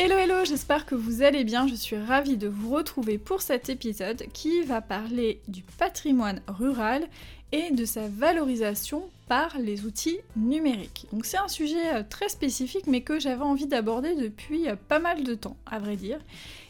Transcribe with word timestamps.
Hello 0.00 0.16
hello, 0.16 0.44
j'espère 0.44 0.86
que 0.86 0.94
vous 0.94 1.22
allez 1.22 1.42
bien, 1.42 1.66
je 1.66 1.74
suis 1.74 1.96
ravie 1.96 2.36
de 2.36 2.46
vous 2.46 2.70
retrouver 2.70 3.18
pour 3.18 3.42
cet 3.42 3.68
épisode 3.68 4.26
qui 4.32 4.62
va 4.62 4.80
parler 4.80 5.40
du 5.48 5.62
patrimoine 5.76 6.40
rural 6.46 7.08
et 7.50 7.72
de 7.72 7.84
sa 7.84 8.06
valorisation 8.06 9.10
par 9.26 9.58
les 9.58 9.84
outils 9.86 10.20
numériques. 10.36 11.08
Donc 11.12 11.24
c'est 11.24 11.36
un 11.36 11.48
sujet 11.48 11.96
euh, 11.96 12.04
très 12.08 12.28
spécifique 12.28 12.86
mais 12.86 13.00
que 13.00 13.18
j'avais 13.18 13.42
envie 13.42 13.66
d'aborder 13.66 14.14
depuis 14.14 14.68
euh, 14.68 14.76
pas 14.76 15.00
mal 15.00 15.24
de 15.24 15.34
temps 15.34 15.56
à 15.66 15.80
vrai 15.80 15.96
dire. 15.96 16.20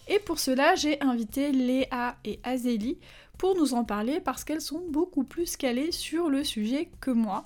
Et 0.08 0.20
pour 0.20 0.38
cela 0.38 0.74
j'ai 0.74 0.98
invité 1.02 1.52
Léa 1.52 2.16
et 2.24 2.40
Azélie 2.44 2.96
pour 3.36 3.54
nous 3.56 3.74
en 3.74 3.84
parler 3.84 4.20
parce 4.20 4.42
qu'elles 4.42 4.62
sont 4.62 4.84
beaucoup 4.88 5.24
plus 5.24 5.58
calées 5.58 5.92
sur 5.92 6.30
le 6.30 6.44
sujet 6.44 6.88
que 7.02 7.10
moi. 7.10 7.44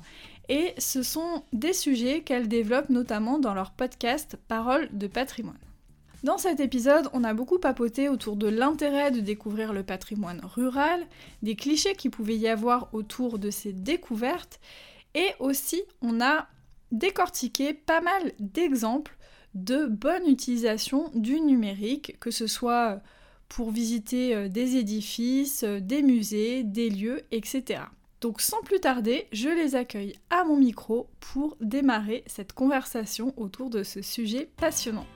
Et 0.49 0.75
ce 0.79 1.03
sont 1.03 1.43
des 1.53 1.73
sujets 1.73 2.21
qu'elles 2.21 2.47
développent 2.47 2.89
notamment 2.91 3.41
dans 3.41 3.53
leur 3.55 3.73
podcast 3.73 4.39
Paroles 4.47 4.89
de 4.93 5.09
patrimoine. 5.09 5.59
Dans 6.23 6.39
cet 6.39 6.61
épisode, 6.61 7.09
on 7.13 7.25
a 7.25 7.35
beaucoup 7.35 7.59
papoté 7.59 8.09
autour 8.09 8.37
de 8.37 8.47
l'intérêt 8.47 9.11
de 9.11 9.19
découvrir 9.19 9.73
le 9.73 9.83
patrimoine 9.83 10.41
rural, 10.45 11.05
des 11.43 11.57
clichés 11.57 11.97
qu'il 11.97 12.13
pouvait 12.13 12.37
y 12.37 12.47
avoir 12.47 12.95
autour 12.95 13.41
de 13.41 13.51
ces 13.51 13.73
découvertes, 13.73 14.61
et 15.15 15.31
aussi 15.41 15.83
on 16.01 16.21
a 16.21 16.47
décortiqué 16.93 17.75
pas 17.75 18.01
mal 18.01 18.33
d'exemples 18.39 19.17
de 19.55 19.87
bonne 19.87 20.29
utilisation 20.29 21.11
du 21.15 21.41
numérique, 21.41 22.17
que 22.21 22.31
ce 22.31 22.47
soit 22.47 23.01
pour 23.49 23.73
visiter 23.73 24.35
euh, 24.35 24.49
des 24.49 24.77
édifices, 24.77 25.65
euh, 25.65 25.81
des 25.81 26.03
musées, 26.03 26.63
des 26.63 26.89
lieux, 26.89 27.23
etc. 27.33 27.83
Donc 28.21 28.41
sans 28.41 28.63
plus 28.63 28.81
tarder, 28.81 29.27
je 29.33 29.49
les 29.49 29.75
accueille 29.75 30.15
à 30.31 30.45
mon 30.45 30.57
micro 30.57 31.11
pour 31.21 31.57
démarrer 31.61 32.23
cette 32.27 32.53
conversation 32.53 33.35
autour 33.37 33.69
de 33.69 33.83
ce 33.83 34.01
sujet 34.01 34.49
passionnant. 34.57 35.07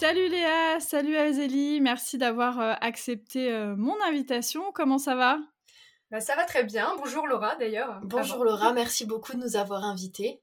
Salut 0.00 0.30
Léa, 0.30 0.80
salut 0.80 1.14
Azélie, 1.14 1.78
merci 1.82 2.16
d'avoir 2.16 2.58
euh, 2.58 2.72
accepté 2.80 3.52
euh, 3.52 3.76
mon 3.76 3.94
invitation. 4.08 4.72
Comment 4.72 4.96
ça 4.96 5.14
va? 5.14 5.38
Bah, 6.10 6.20
Ça 6.20 6.34
va 6.36 6.46
très 6.46 6.64
bien. 6.64 6.94
Bonjour 6.96 7.26
Laura 7.26 7.54
d'ailleurs. 7.56 8.00
Bonjour 8.04 8.42
Laura, 8.42 8.72
merci 8.72 9.04
beaucoup 9.04 9.34
de 9.34 9.36
nous 9.36 9.56
avoir 9.56 9.84
invités. 9.84 10.40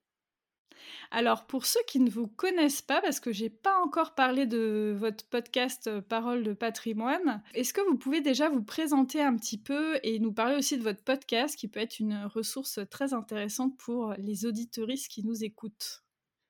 Alors 1.09 1.47
pour 1.47 1.65
ceux 1.65 1.79
qui 1.87 1.99
ne 1.99 2.11
vous 2.11 2.27
connaissent 2.27 2.83
pas, 2.83 3.01
parce 3.01 3.19
que 3.19 3.31
j'ai 3.31 3.49
pas 3.49 3.81
encore 3.81 4.13
parlé 4.13 4.45
de 4.45 4.95
votre 4.95 5.25
podcast 5.25 5.87
euh, 5.87 6.01
Parole 6.01 6.43
de 6.43 6.53
patrimoine, 6.53 7.41
est-ce 7.55 7.73
que 7.73 7.81
vous 7.81 7.97
pouvez 7.97 8.21
déjà 8.21 8.49
vous 8.49 8.61
présenter 8.61 9.23
un 9.23 9.35
petit 9.35 9.57
peu 9.57 9.99
et 10.03 10.19
nous 10.19 10.33
parler 10.33 10.55
aussi 10.55 10.77
de 10.77 10.83
votre 10.83 11.03
podcast 11.03 11.55
qui 11.55 11.67
peut 11.67 11.79
être 11.79 11.99
une 11.99 12.25
ressource 12.25 12.79
très 12.91 13.15
intéressante 13.15 13.75
pour 13.79 14.13
les 14.19 14.45
auditoristes 14.45 15.09
qui 15.09 15.25
nous 15.25 15.43
écoutent? 15.43 16.03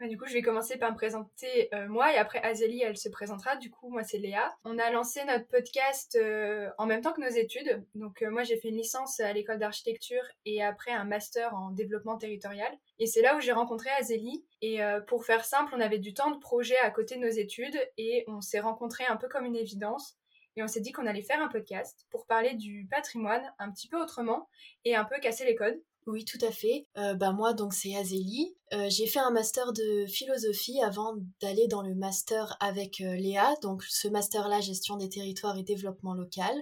Du 0.06 0.18
coup, 0.18 0.26
je 0.28 0.34
vais 0.34 0.44
commencer 0.44 0.78
par 0.78 0.92
me 0.92 0.96
présenter 0.96 1.74
euh, 1.74 1.88
moi 1.88 2.14
et 2.14 2.18
après 2.18 2.40
Azélie, 2.44 2.84
elle 2.84 2.98
se 2.98 3.10
présentera. 3.10 3.56
Du 3.56 3.72
coup, 3.72 3.90
moi, 3.90 4.04
c'est 4.04 4.20
Léa. 4.20 4.56
On 4.64 4.78
a 4.78 4.92
lancé 4.92 5.24
notre 5.26 5.48
podcast 5.48 6.16
euh, 6.22 6.70
en 6.78 6.86
même 6.86 7.02
temps 7.02 7.14
que 7.14 7.22
nos 7.22 7.36
études. 7.36 7.84
Donc, 7.96 8.22
euh, 8.22 8.30
moi, 8.30 8.44
j'ai 8.44 8.58
fait 8.58 8.70
une 8.70 8.78
licence 8.78 9.20
à 9.20 9.34
l'école 9.34 9.58
d'architecture 9.58 10.22
et 10.46 10.64
après 10.64 10.92
un 10.92 11.04
master 11.04 11.56
en 11.56 11.72
développement 11.72 12.18
territorial. 12.18 12.72
Et 13.00 13.08
c'est 13.08 13.24
là 13.24 13.36
où 13.36 13.40
j'ai 13.40 13.54
rencontré 13.54 13.90
Azélie. 14.00 14.46
Et 14.62 14.80
pour 15.08 15.24
faire 15.24 15.46
simple, 15.46 15.74
on 15.76 15.80
avait 15.80 16.00
du 16.00 16.16
temps 16.16 16.32
de 16.32 16.40
projet 16.40 16.78
à 16.78 16.90
côté 16.90 17.16
de 17.16 17.22
nos 17.22 17.30
études 17.30 17.80
et 17.98 18.24
on 18.28 18.42
s'est 18.42 18.60
rencontrés 18.60 19.06
un 19.06 19.16
peu 19.16 19.28
comme 19.28 19.46
une 19.46 19.56
évidence. 19.56 20.18
Et 20.56 20.64
on 20.64 20.68
s'est 20.68 20.82
dit 20.82 20.92
qu'on 20.92 21.06
allait 21.06 21.22
faire 21.22 21.40
un 21.40 21.48
podcast 21.48 22.08
pour 22.10 22.26
parler 22.26 22.56
du 22.56 22.88
patrimoine 22.90 23.54
un 23.60 23.72
petit 23.72 23.88
peu 23.88 24.02
autrement 24.02 24.50
et 24.86 24.96
un 24.96 25.06
peu 25.06 25.20
casser 25.20 25.46
les 25.46 25.56
codes. 25.56 25.80
Oui, 26.08 26.24
tout 26.24 26.38
à 26.42 26.52
fait. 26.52 26.88
Euh, 26.98 27.16
bah 27.16 27.34
moi, 27.34 27.52
donc 27.52 27.74
c'est 27.74 27.94
Azélie. 27.94 28.56
Euh, 28.74 28.88
j'ai 28.90 29.08
fait 29.08 29.20
un 29.20 29.30
master 29.30 29.74
de 29.74 30.06
philosophie 30.06 30.82
avant 30.82 31.18
d'aller 31.42 31.68
dans 31.68 31.82
le 31.82 31.96
master 31.96 32.56
avec 32.62 33.02
euh, 33.02 33.14
Léa. 33.18 33.56
Donc 33.62 33.84
ce 33.84 34.08
master-là, 34.08 34.62
gestion 34.62 34.96
des 34.96 35.10
territoires 35.10 35.58
et 35.58 35.64
développement 35.64 36.14
local, 36.14 36.56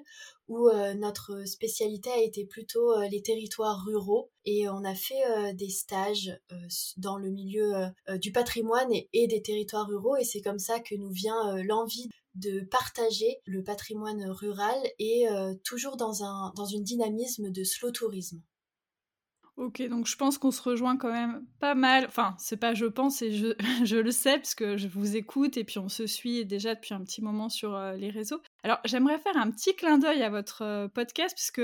où 0.47 0.69
notre 0.97 1.47
spécialité 1.47 2.11
a 2.11 2.21
été 2.21 2.45
plutôt 2.45 2.95
les 3.09 3.23
territoires 3.23 3.83
ruraux. 3.83 4.29
Et 4.45 4.69
on 4.69 4.83
a 4.83 4.93
fait 4.93 5.53
des 5.55 5.69
stages 5.69 6.39
dans 6.97 7.17
le 7.17 7.31
milieu 7.31 7.73
du 8.21 8.31
patrimoine 8.31 8.91
et, 8.91 9.27
des 9.27 9.41
territoires 9.41 9.87
ruraux. 9.87 10.17
Et 10.17 10.23
c'est 10.23 10.41
comme 10.41 10.59
ça 10.59 10.79
que 10.79 10.93
nous 10.93 11.09
vient 11.09 11.63
l'envie 11.63 12.09
de 12.35 12.59
partager 12.59 13.39
le 13.45 13.63
patrimoine 13.63 14.23
rural 14.29 14.77
et 14.99 15.25
toujours 15.63 15.97
dans 15.97 16.23
un 16.23 16.53
dynamisme 16.83 17.49
de 17.49 17.63
slow 17.63 17.89
tourisme. 17.89 18.39
Ok, 19.57 19.81
donc 19.87 20.05
je 20.05 20.17
pense 20.17 20.37
qu'on 20.37 20.51
se 20.51 20.61
rejoint 20.61 20.97
quand 20.97 21.11
même 21.11 21.45
pas 21.59 21.75
mal. 21.75 22.05
Enfin, 22.07 22.35
c'est 22.37 22.57
pas 22.57 22.73
je 22.73 22.85
pense, 22.85 23.21
et 23.21 23.31
je, 23.85 23.95
le 23.95 24.11
sais 24.11 24.37
parce 24.37 24.53
que 24.53 24.75
je 24.75 24.89
vous 24.89 25.15
écoute 25.15 25.55
et 25.55 25.63
puis 25.63 25.79
on 25.79 25.87
se 25.87 26.07
suit 26.07 26.45
déjà 26.45 26.75
depuis 26.75 26.93
un 26.93 27.01
petit 27.01 27.21
moment 27.21 27.47
sur 27.47 27.73
euh, 27.73 27.93
les 27.95 28.09
réseaux. 28.09 28.41
Alors, 28.63 28.79
j'aimerais 28.83 29.17
faire 29.17 29.37
un 29.37 29.49
petit 29.51 29.73
clin 29.73 29.97
d'œil 29.97 30.23
à 30.23 30.29
votre 30.29 30.63
euh, 30.63 30.87
podcast 30.89 31.33
puisque 31.35 31.61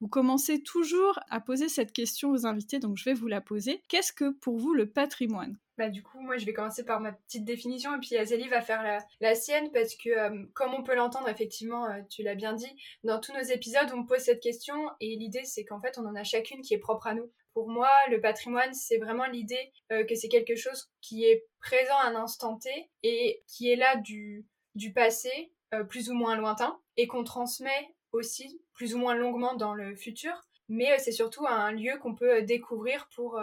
vous 0.00 0.08
commencez 0.08 0.62
toujours 0.62 1.20
à 1.30 1.40
poser 1.40 1.68
cette 1.68 1.92
question 1.92 2.30
aux 2.32 2.44
invités, 2.44 2.80
donc 2.80 2.96
je 2.96 3.04
vais 3.04 3.14
vous 3.14 3.28
la 3.28 3.40
poser. 3.40 3.82
Qu'est-ce 3.88 4.12
que 4.12 4.30
pour 4.30 4.58
vous 4.58 4.74
le 4.74 4.90
patrimoine? 4.90 5.56
Bah, 5.78 5.88
du 5.88 6.02
coup, 6.02 6.20
moi, 6.20 6.36
je 6.36 6.44
vais 6.44 6.52
commencer 6.52 6.84
par 6.84 6.98
ma 6.98 7.12
petite 7.12 7.44
définition 7.44 7.94
et 7.94 8.00
puis 8.00 8.16
Azélie 8.16 8.48
va 8.48 8.60
faire 8.60 9.00
la, 9.20 9.34
sienne 9.36 9.70
parce 9.70 9.94
que, 9.94 10.10
euh, 10.10 10.44
comme 10.52 10.74
on 10.74 10.82
peut 10.82 10.96
l'entendre, 10.96 11.28
effectivement, 11.28 11.86
euh, 11.86 12.00
tu 12.10 12.24
l'as 12.24 12.34
bien 12.34 12.52
dit, 12.52 12.70
dans 13.04 13.20
tous 13.20 13.32
nos 13.32 13.42
épisodes, 13.42 13.88
on 13.94 14.04
pose 14.04 14.18
cette 14.18 14.42
question 14.42 14.74
et 15.00 15.14
l'idée, 15.14 15.44
c'est 15.44 15.64
qu'en 15.64 15.80
fait, 15.80 15.96
on 15.96 16.04
en 16.04 16.16
a 16.16 16.24
chacune 16.24 16.62
qui 16.62 16.74
est 16.74 16.78
propre 16.78 17.06
à 17.06 17.14
nous. 17.14 17.30
Pour 17.54 17.68
moi, 17.68 17.88
le 18.10 18.20
patrimoine, 18.20 18.74
c'est 18.74 18.98
vraiment 18.98 19.26
l'idée 19.26 19.72
euh, 19.92 20.04
que 20.04 20.16
c'est 20.16 20.28
quelque 20.28 20.56
chose 20.56 20.90
qui 21.00 21.24
est 21.24 21.46
présent 21.60 21.96
à 22.02 22.08
un 22.08 22.16
instant 22.16 22.58
T 22.58 22.90
et 23.04 23.44
qui 23.46 23.70
est 23.70 23.76
là 23.76 23.96
du, 23.96 24.46
du 24.74 24.92
passé, 24.92 25.52
plus 25.90 26.08
ou 26.10 26.14
moins 26.14 26.34
lointain, 26.34 26.80
et 26.96 27.06
qu'on 27.06 27.24
transmet 27.24 27.94
aussi 28.12 28.62
plus 28.72 28.94
ou 28.94 28.98
moins 28.98 29.14
longuement 29.14 29.54
dans 29.54 29.74
le 29.74 29.94
futur 29.94 30.47
mais 30.68 30.98
c'est 30.98 31.12
surtout 31.12 31.46
un 31.46 31.72
lieu 31.72 31.98
qu'on 31.98 32.14
peut 32.14 32.42
découvrir 32.42 33.08
pour 33.14 33.40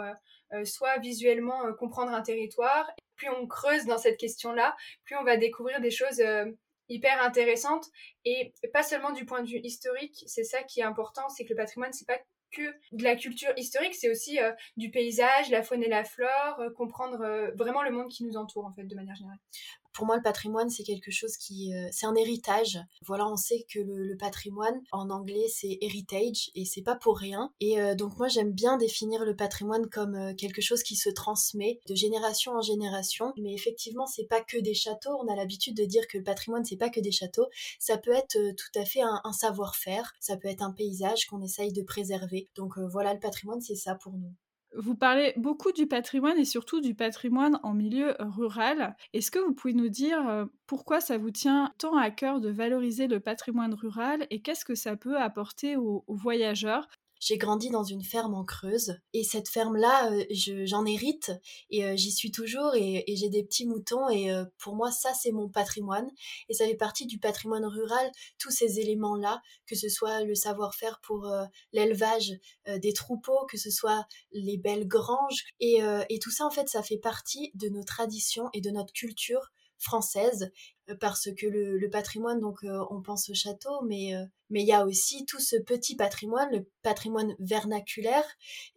euh, 0.52 0.64
soit 0.64 0.98
visuellement 0.98 1.66
euh, 1.66 1.72
comprendre 1.72 2.12
un 2.12 2.22
territoire. 2.22 2.88
Plus 3.16 3.28
on 3.30 3.46
creuse 3.46 3.84
dans 3.86 3.98
cette 3.98 4.18
question-là, 4.18 4.76
plus 5.04 5.16
on 5.16 5.24
va 5.24 5.36
découvrir 5.36 5.80
des 5.80 5.90
choses 5.90 6.20
euh, 6.20 6.44
hyper 6.88 7.20
intéressantes 7.22 7.86
et 8.24 8.52
pas 8.72 8.84
seulement 8.84 9.10
du 9.10 9.24
point 9.24 9.42
de 9.42 9.48
vue 9.48 9.60
historique. 9.64 10.22
C'est 10.26 10.44
ça 10.44 10.62
qui 10.62 10.80
est 10.80 10.84
important, 10.84 11.28
c'est 11.28 11.44
que 11.44 11.50
le 11.50 11.56
patrimoine, 11.56 11.92
c'est 11.92 12.06
pas 12.06 12.18
de 12.92 13.02
la 13.02 13.16
culture 13.16 13.52
historique, 13.56 13.94
c'est 13.94 14.10
aussi 14.10 14.38
du 14.76 14.90
paysage, 14.90 15.50
la 15.50 15.62
faune 15.62 15.82
et 15.82 15.88
la 15.88 16.04
flore, 16.04 16.60
comprendre 16.76 17.52
vraiment 17.56 17.82
le 17.82 17.90
monde 17.90 18.08
qui 18.08 18.24
nous 18.24 18.36
entoure 18.36 18.66
en 18.66 18.72
fait 18.72 18.84
de 18.84 18.94
manière 18.94 19.16
générale 19.16 19.38
pour 19.96 20.04
moi, 20.04 20.16
le 20.16 20.22
patrimoine, 20.22 20.68
c'est 20.68 20.82
quelque 20.82 21.10
chose 21.10 21.38
qui, 21.38 21.74
euh, 21.74 21.88
c'est 21.90 22.04
un 22.04 22.14
héritage. 22.14 22.78
Voilà, 23.06 23.26
on 23.26 23.36
sait 23.36 23.64
que 23.72 23.78
le, 23.78 24.14
patrimoine, 24.18 24.82
en 24.92 25.08
anglais, 25.08 25.46
c'est 25.48 25.78
heritage 25.80 26.50
et 26.54 26.66
c'est 26.66 26.82
pas 26.82 26.96
pour 26.96 27.16
rien. 27.16 27.50
Et 27.60 27.80
euh, 27.80 27.94
donc 27.94 28.18
moi, 28.18 28.28
j'aime 28.28 28.52
bien 28.52 28.76
définir 28.76 29.24
le 29.24 29.34
patrimoine 29.34 29.88
comme 29.88 30.14
euh, 30.14 30.34
quelque 30.34 30.60
chose 30.60 30.82
qui 30.82 30.96
se 30.96 31.08
transmet 31.08 31.80
de 31.88 31.94
génération 31.94 32.52
en 32.52 32.60
génération. 32.60 33.32
Mais 33.38 33.54
effectivement, 33.54 34.06
c'est 34.06 34.26
pas 34.26 34.42
que 34.42 34.58
des 34.58 34.74
châteaux. 34.74 35.16
On 35.22 35.32
a 35.32 35.34
l'habitude 35.34 35.74
de 35.74 35.86
dire 35.86 36.06
que 36.08 36.18
le 36.18 36.24
patrimoine, 36.24 36.66
c'est 36.66 36.76
pas 36.76 36.90
que 36.90 37.00
des 37.00 37.12
châteaux. 37.12 37.46
Ça 37.78 37.96
peut 37.96 38.12
être 38.12 38.36
tout 38.54 38.78
à 38.78 38.84
fait 38.84 39.00
un 39.00 39.32
savoir-faire. 39.32 40.12
Ça 40.20 40.36
peut 40.36 40.48
être 40.48 40.62
un 40.62 40.72
paysage 40.72 41.24
qu'on 41.24 41.40
essaye 41.40 41.72
de 41.72 41.82
préserver. 41.82 42.45
Donc 42.54 42.78
voilà, 42.78 43.14
le 43.14 43.20
patrimoine, 43.20 43.60
c'est 43.60 43.74
ça 43.74 43.94
pour 43.94 44.12
nous. 44.12 44.32
Vous 44.74 44.94
parlez 44.94 45.32
beaucoup 45.36 45.72
du 45.72 45.86
patrimoine 45.86 46.38
et 46.38 46.44
surtout 46.44 46.82
du 46.82 46.94
patrimoine 46.94 47.58
en 47.62 47.72
milieu 47.72 48.14
rural. 48.18 48.94
Est-ce 49.14 49.30
que 49.30 49.38
vous 49.38 49.54
pouvez 49.54 49.72
nous 49.72 49.88
dire 49.88 50.28
euh, 50.28 50.44
pourquoi 50.66 51.00
ça 51.00 51.16
vous 51.16 51.30
tient 51.30 51.72
tant 51.78 51.96
à 51.96 52.10
cœur 52.10 52.40
de 52.40 52.50
valoriser 52.50 53.06
le 53.06 53.20
patrimoine 53.20 53.72
rural 53.72 54.26
et 54.28 54.42
qu'est-ce 54.42 54.66
que 54.66 54.74
ça 54.74 54.96
peut 54.96 55.16
apporter 55.16 55.76
aux, 55.76 56.04
voyageurs? 56.08 56.88
J'ai 57.20 57.38
grandi 57.38 57.70
dans 57.70 57.84
une 57.84 58.02
ferme 58.02 58.34
en 58.34 58.44
Creuse 58.44 58.98
et 59.12 59.24
cette 59.24 59.48
ferme-là, 59.48 60.12
euh, 60.12 60.24
j'en 60.64 60.84
hérite 60.84 61.32
et 61.70 61.84
euh, 61.84 61.96
j'y 61.96 62.12
suis 62.12 62.30
toujours 62.30 62.74
et, 62.74 63.04
j'ai 63.08 63.28
des 63.28 63.42
petits 63.42 63.66
moutons 63.66 64.08
et 64.08 64.30
euh, 64.30 64.44
pour 64.58 64.76
moi 64.76 64.90
ça 64.90 65.12
c'est 65.14 65.32
mon 65.32 65.48
patrimoine 65.48 66.08
et 66.48 66.54
ça 66.54 66.66
fait 66.66 66.74
partie 66.74 67.06
du 67.06 67.18
patrimoine 67.18 67.64
rural, 67.64 68.10
tous 68.38 68.50
ces 68.50 68.80
éléments-là, 68.80 69.42
que 69.66 69.76
ce 69.76 69.88
soit 69.88 70.22
le 70.22 70.34
savoir-faire 70.34 71.00
pour 71.00 71.30
l'élevage 71.72 72.34
des 72.66 72.92
troupeaux, 72.92 73.46
que 73.48 73.56
ce 73.56 73.70
soit 73.70 74.06
les 74.32 74.58
belles 74.58 74.86
granges 74.86 75.44
et, 75.60 75.80
et 76.08 76.18
tout 76.18 76.30
ça 76.30 76.46
en 76.46 76.50
fait 76.50 76.68
ça 76.68 76.82
fait 76.82 76.98
partie 76.98 77.50
de 77.54 77.68
nos 77.68 77.84
traditions 77.84 78.48
et 78.52 78.60
de 78.60 78.70
notre 78.70 78.92
culture 78.92 79.50
française 79.78 80.50
euh, 80.88 80.94
parce 80.98 81.28
que 81.34 81.46
le, 81.46 81.88
patrimoine, 81.90 82.40
donc 82.40 82.64
euh, 82.64 82.84
on 82.90 83.02
pense 83.02 83.28
au 83.30 83.34
château, 83.34 83.82
mais 83.82 84.14
euh, 84.14 84.24
mais 84.50 84.62
il 84.62 84.66
y 84.66 84.72
a 84.72 84.86
aussi 84.86 85.26
tout 85.26 85.40
ce 85.40 85.56
petit 85.56 85.96
patrimoine, 85.96 86.50
le 86.52 86.68
patrimoine 86.82 87.34
vernaculaire, 87.40 88.24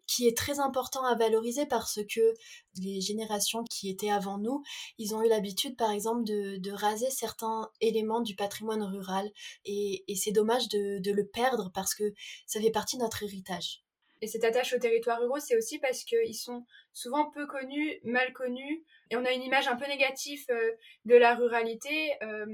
qui 0.08 0.28
est 0.28 0.36
très 0.36 0.60
important 0.60 1.06
à 1.06 1.16
valoriser 1.16 1.68
parce 1.68 2.00
que 2.12 2.34
les 2.78 3.02
générations 3.02 3.64
qui 3.70 3.90
étaient 3.90 4.10
avant 4.10 4.40
nous, 4.40 4.64
ils 4.98 5.14
ont 5.14 5.22
eu 5.24 5.30
l'habitude, 5.30 5.76
par 5.78 5.92
exemple, 5.92 6.24
de, 6.24 6.72
raser 6.72 7.10
certains 7.12 7.70
éléments 7.82 8.22
du 8.22 8.36
patrimoine 8.36 8.84
rural, 8.84 9.30
et, 9.66 10.04
c'est 10.16 10.32
dommage 10.32 10.70
de, 10.70 11.00
de 11.00 11.12
le 11.12 11.28
perdre 11.28 11.72
parce 11.74 11.94
que 11.94 12.14
ça 12.48 12.60
fait 12.60 12.72
partie 12.72 12.98
de 12.98 13.04
notre 13.04 13.24
héritage. 13.24 13.84
Et 14.22 14.28
cette 14.28 14.44
attache 14.44 14.74
aux 14.74 14.80
territoires 14.80 15.20
ruraux, 15.20 15.40
c'est 15.40 15.58
aussi 15.58 15.80
parce 15.80 16.04
qu'ils 16.04 16.36
sont 16.36 16.66
souvent 16.92 17.30
peu 17.30 17.48
connus, 17.48 18.00
mal 18.04 18.34
connus, 18.34 18.84
et 19.12 19.16
on 19.16 19.24
a 19.26 19.32
une 19.32 19.44
image 19.44 19.68
un 19.68 19.76
peu 19.76 19.88
négative 19.88 20.44
euh, 20.50 20.72
de 21.06 21.16
la 21.16 21.36
ruralité. 21.36 22.12
Euh, 22.22 22.46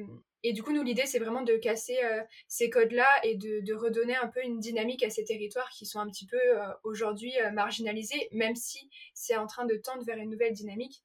et 0.44 0.54
du 0.54 0.62
coup, 0.62 0.74
nous, 0.74 0.84
l'idée, 0.84 1.08
c'est 1.08 1.18
vraiment 1.18 1.42
de 1.42 1.56
casser 1.58 1.98
euh, 2.04 2.22
ces 2.48 2.70
codes-là 2.70 3.08
et 3.24 3.36
de, 3.36 3.74
redonner 3.74 4.16
un 4.16 4.28
peu 4.28 4.44
une 4.44 4.60
dynamique 4.60 5.04
à 5.04 5.10
ces 5.10 5.26
territoires 5.26 5.70
qui 5.70 5.86
sont 5.88 6.00
un 6.00 6.08
petit 6.08 6.28
peu 6.28 6.40
aujourd'hui 6.84 7.34
marginalisés, 7.54 8.30
même 8.32 8.56
si 8.56 8.90
c'est 9.14 9.36
en 9.36 9.48
train 9.48 9.66
de 9.66 9.76
tendre 9.76 10.04
vers 10.06 10.18
une 10.18 10.30
nouvelle 10.30 10.54
dynamique. 10.54 11.04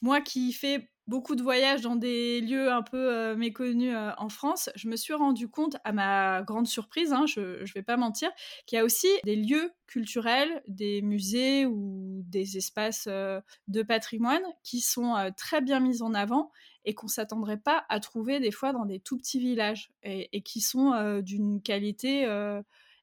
Moi 0.00 0.20
qui 0.20 0.52
fais 0.52 0.88
beaucoup 1.06 1.34
de 1.34 1.42
voyages 1.42 1.82
dans 1.82 1.96
des 1.96 2.40
lieux 2.40 2.70
un 2.70 2.82
peu 2.82 3.12
euh, 3.12 3.36
méconnus 3.36 3.94
euh, 3.94 4.10
en 4.18 4.28
France, 4.28 4.70
je 4.76 4.88
me 4.88 4.96
suis 4.96 5.14
rendu 5.14 5.48
compte, 5.48 5.76
à 5.84 5.92
ma 5.92 6.42
grande 6.42 6.66
surprise, 6.66 7.12
hein, 7.12 7.26
je 7.26 7.40
ne 7.60 7.72
vais 7.74 7.82
pas 7.82 7.96
mentir, 7.96 8.30
qu'il 8.66 8.76
y 8.76 8.80
a 8.80 8.84
aussi 8.84 9.08
des 9.24 9.36
lieux 9.36 9.72
culturels, 9.86 10.62
des 10.68 11.02
musées 11.02 11.66
ou 11.66 12.22
des 12.26 12.56
espaces 12.56 13.06
euh, 13.08 13.40
de 13.68 13.82
patrimoine 13.82 14.42
qui 14.62 14.80
sont 14.80 15.14
très 15.36 15.60
bien 15.60 15.80
mis 15.80 16.02
en 16.02 16.14
avant 16.14 16.50
et 16.84 16.94
qu'on 16.94 17.08
s'attendrait 17.08 17.58
pas 17.58 17.84
à 17.88 18.00
trouver 18.00 18.40
des 18.40 18.50
fois 18.50 18.72
dans 18.72 18.86
des 18.86 19.00
tout 19.00 19.18
petits 19.18 19.38
villages 19.38 19.90
et, 20.02 20.28
et 20.36 20.42
qui 20.42 20.60
sont 20.60 21.20
d'une 21.20 21.62
qualité 21.62 22.26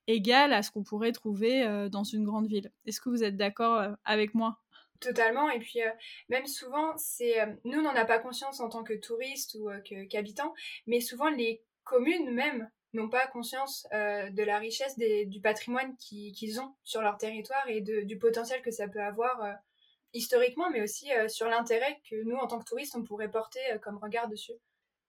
égale 0.07 0.53
à 0.53 0.63
ce 0.63 0.71
qu'on 0.71 0.83
pourrait 0.83 1.11
trouver 1.11 1.87
dans 1.89 2.03
une 2.03 2.23
grande 2.25 2.47
ville. 2.47 2.71
Est-ce 2.85 2.99
que 2.99 3.09
vous 3.09 3.23
êtes 3.23 3.37
d'accord 3.37 3.95
avec 4.03 4.33
moi? 4.33 4.59
Totalement. 4.99 5.49
Et 5.49 5.59
puis, 5.59 5.81
euh, 5.81 5.89
même 6.27 6.45
souvent, 6.45 6.95
c'est. 6.97 7.39
Euh, 7.39 7.45
nous, 7.63 7.81
n'en 7.81 7.95
a 7.95 8.05
pas 8.05 8.19
conscience 8.19 8.59
en 8.59 8.69
tant 8.69 8.83
que 8.83 8.93
touristes 8.93 9.55
ou 9.55 9.69
euh, 9.69 9.79
qu'habitants, 10.09 10.53
mais 10.87 10.99
souvent, 10.99 11.29
les 11.29 11.63
communes 11.83 12.31
même 12.31 12.69
n'ont 12.93 13.09
pas 13.09 13.27
conscience 13.27 13.87
de 13.91 14.43
la 14.43 14.57
richesse 14.57 14.97
du 14.97 15.41
patrimoine 15.41 15.95
qu'ils 15.97 16.59
ont 16.59 16.73
sur 16.83 17.03
leur 17.03 17.17
territoire 17.17 17.63
et 17.67 17.81
du 17.81 18.17
potentiel 18.17 18.63
que 18.63 18.71
ça 18.71 18.87
peut 18.87 19.01
avoir 19.01 19.39
historiquement, 20.13 20.71
mais 20.71 20.81
aussi 20.81 21.07
sur 21.27 21.47
l'intérêt 21.47 21.99
que 22.09 22.15
nous, 22.23 22.35
en 22.35 22.47
tant 22.47 22.57
que 22.57 22.65
touristes, 22.65 22.95
on 22.95 23.03
pourrait 23.03 23.29
porter 23.29 23.59
comme 23.83 23.99
regard 23.99 24.27
dessus. 24.27 24.53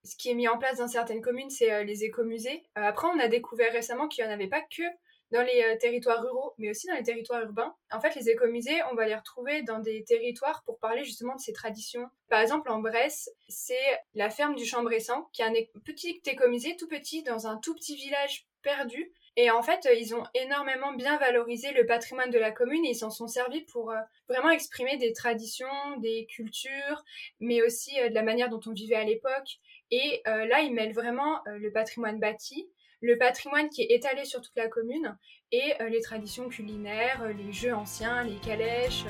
Ce 0.05 0.15
qui 0.15 0.31
est 0.31 0.35
mis 0.35 0.47
en 0.47 0.59
place 0.59 0.77
dans 0.77 0.89
certaines 0.89 1.23
communes, 1.23 1.49
c'est 1.49 1.85
les 1.85 2.05
écomusées. 2.05 2.63
après, 2.75 3.09
on 3.09 3.19
a 3.19 3.29
découvert 3.29 3.73
récemment 3.73 4.09
qu'il 4.09 4.25
n'y 4.25 4.31
en 4.31 4.35
avait 4.35 4.47
pas 4.47 4.61
que 4.61 4.83
dans 5.31 5.43
les 5.43 5.63
euh, 5.63 5.77
territoires 5.79 6.23
ruraux, 6.23 6.55
mais 6.59 6.71
aussi 6.71 6.87
dans 6.87 6.95
les 6.95 7.03
territoires 7.03 7.43
urbains. 7.43 7.75
En 7.93 8.01
fait, 8.01 8.15
les 8.15 8.29
écomusées, 8.29 8.81
on 8.91 8.95
va 8.95 9.07
les 9.07 9.15
retrouver 9.15 9.63
dans 9.63 9.79
des 9.79 10.05
territoires 10.05 10.63
pour 10.65 10.79
parler 10.79 11.05
justement 11.05 11.35
de 11.35 11.41
ces 11.41 11.53
traditions. 11.53 12.09
Par 12.29 12.41
exemple, 12.41 12.71
en 12.71 12.81
Bresse, 12.81 13.31
c'est 13.49 14.01
la 14.15 14.31
ferme 14.31 14.55
du 14.55 14.65
Chambressan, 14.65 15.29
qui 15.33 15.43
est 15.43 15.45
un 15.45 15.81
petit 15.85 16.21
écomusée 16.27 16.77
tout 16.77 16.89
petit 16.89 17.23
dans 17.23 17.47
un 17.47 17.59
tout 17.59 17.75
petit 17.75 17.97
village 17.97 18.47
perdu. 18.63 19.13
Et 19.37 19.51
en 19.51 19.63
fait, 19.63 19.89
ils 19.97 20.15
ont 20.15 20.25
énormément 20.35 20.93
bien 20.93 21.17
valorisé 21.17 21.73
le 21.73 21.87
patrimoine 21.87 22.31
de 22.31 22.39
la 22.39 22.51
commune 22.51 22.85
et 22.85 22.91
ils 22.91 22.97
s'en 22.97 23.11
sont 23.11 23.29
servis 23.29 23.63
pour 23.63 23.93
euh, 23.93 24.01
vraiment 24.29 24.51
exprimer 24.51 24.97
des 24.97 25.13
traditions, 25.13 25.97
des 25.99 26.27
cultures, 26.27 27.05
mais 27.39 27.63
aussi 27.63 27.99
euh, 28.01 28.09
de 28.09 28.15
la 28.15 28.23
manière 28.23 28.51
dont 28.51 28.61
on 28.67 28.73
vivait 28.73 28.97
à 28.97 29.05
l'époque. 29.05 29.61
Et 29.93 30.23
là, 30.25 30.61
ils 30.61 30.73
mêlent 30.73 30.93
vraiment 30.93 31.41
le 31.47 31.73
patrimoine 31.73 32.21
bâti 32.21 32.71
le 33.01 33.17
patrimoine 33.19 33.69
qui 33.69 33.83
est 33.83 33.95
étalé 33.95 34.25
sur 34.25 34.41
toute 34.41 34.57
la 34.57 34.69
commune 34.69 35.17
et 35.53 35.75
euh, 35.81 35.89
les 35.89 36.01
traditions 36.01 36.49
culinaires, 36.49 37.23
euh, 37.23 37.33
les 37.33 37.53
jeux 37.53 37.75
anciens, 37.75 38.25
les 38.25 38.37
calèches. 38.37 39.05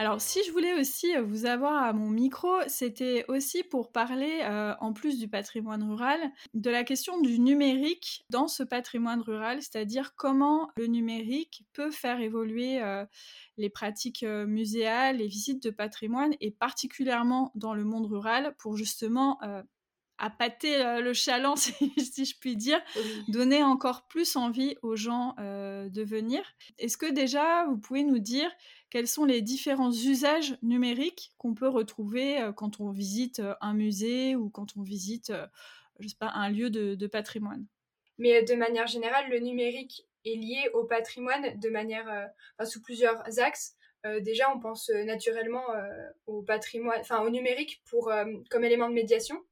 Alors, 0.00 0.18
si 0.18 0.42
je 0.46 0.52
voulais 0.52 0.80
aussi 0.80 1.14
euh, 1.14 1.20
vous 1.20 1.44
avoir 1.44 1.82
à 1.82 1.92
mon 1.92 2.08
micro, 2.08 2.48
c'était 2.68 3.26
aussi 3.28 3.62
pour 3.62 3.92
parler, 3.92 4.40
euh, 4.44 4.74
en 4.80 4.94
plus 4.94 5.18
du 5.18 5.28
patrimoine 5.28 5.82
rural, 5.82 6.18
de 6.54 6.70
la 6.70 6.84
question 6.84 7.20
du 7.20 7.38
numérique 7.38 8.24
dans 8.30 8.48
ce 8.48 8.62
patrimoine 8.62 9.20
rural, 9.20 9.60
c'est-à-dire 9.60 10.14
comment 10.16 10.70
le 10.76 10.86
numérique 10.86 11.64
peut 11.74 11.90
faire 11.90 12.18
évoluer 12.18 12.82
euh, 12.82 13.04
les 13.58 13.68
pratiques 13.68 14.22
muséales, 14.22 15.18
les 15.18 15.26
visites 15.26 15.62
de 15.62 15.68
patrimoine, 15.68 16.32
et 16.40 16.50
particulièrement 16.50 17.52
dans 17.54 17.74
le 17.74 17.84
monde 17.84 18.06
rural, 18.06 18.54
pour 18.56 18.78
justement 18.78 19.38
appâter 20.16 20.78
le 21.02 21.12
chaland, 21.12 21.56
si, 21.56 22.24
je 22.24 22.38
puis 22.38 22.56
dire, 22.56 22.80
donner 23.28 23.62
encore 23.62 24.06
plus 24.06 24.36
envie 24.36 24.76
aux 24.80 24.96
gens 24.96 25.34
de 25.38 26.02
venir. 26.02 26.42
Est-ce 26.78 26.96
que 26.96 27.10
déjà, 27.10 27.66
vous 27.66 27.76
pouvez 27.76 28.02
nous 28.02 28.18
dire 28.18 28.50
quels 28.90 29.08
sont 29.08 29.24
les 29.24 29.40
différents 29.40 29.92
usages 29.92 30.58
numériques 30.62 31.32
qu'on 31.38 31.54
peut 31.54 31.68
retrouver 31.68 32.40
euh, 32.40 32.52
quand 32.52 32.80
on 32.80 32.90
visite 32.90 33.38
euh, 33.38 33.54
un 33.60 33.72
musée 33.72 34.36
ou 34.36 34.50
quand 34.50 34.76
on 34.76 34.82
visite, 34.82 35.30
euh, 35.30 35.46
un 36.20 36.50
lieu 36.50 36.70
de, 36.70 37.06
patrimoine? 37.06 37.66
Mais 38.18 38.42
de 38.42 38.54
manière 38.54 38.86
générale, 38.86 39.30
le 39.30 39.38
numérique 39.38 40.06
est 40.24 40.36
lié 40.36 40.68
au 40.74 40.84
patrimoine 40.84 41.58
de 41.58 41.68
manière, 41.70 42.28
sous 42.64 42.82
plusieurs 42.82 43.22
axes. 43.38 43.76
déjà, 44.20 44.50
on 44.54 44.60
pense 44.60 44.90
naturellement 44.90 45.64
au 46.26 46.42
patrimoine, 46.42 47.00
enfin 47.00 47.22
au 47.22 47.30
numérique 47.30 47.82
comme 48.50 48.64
élément 48.64 48.88
de 48.88 48.94
médiation. 48.94 49.42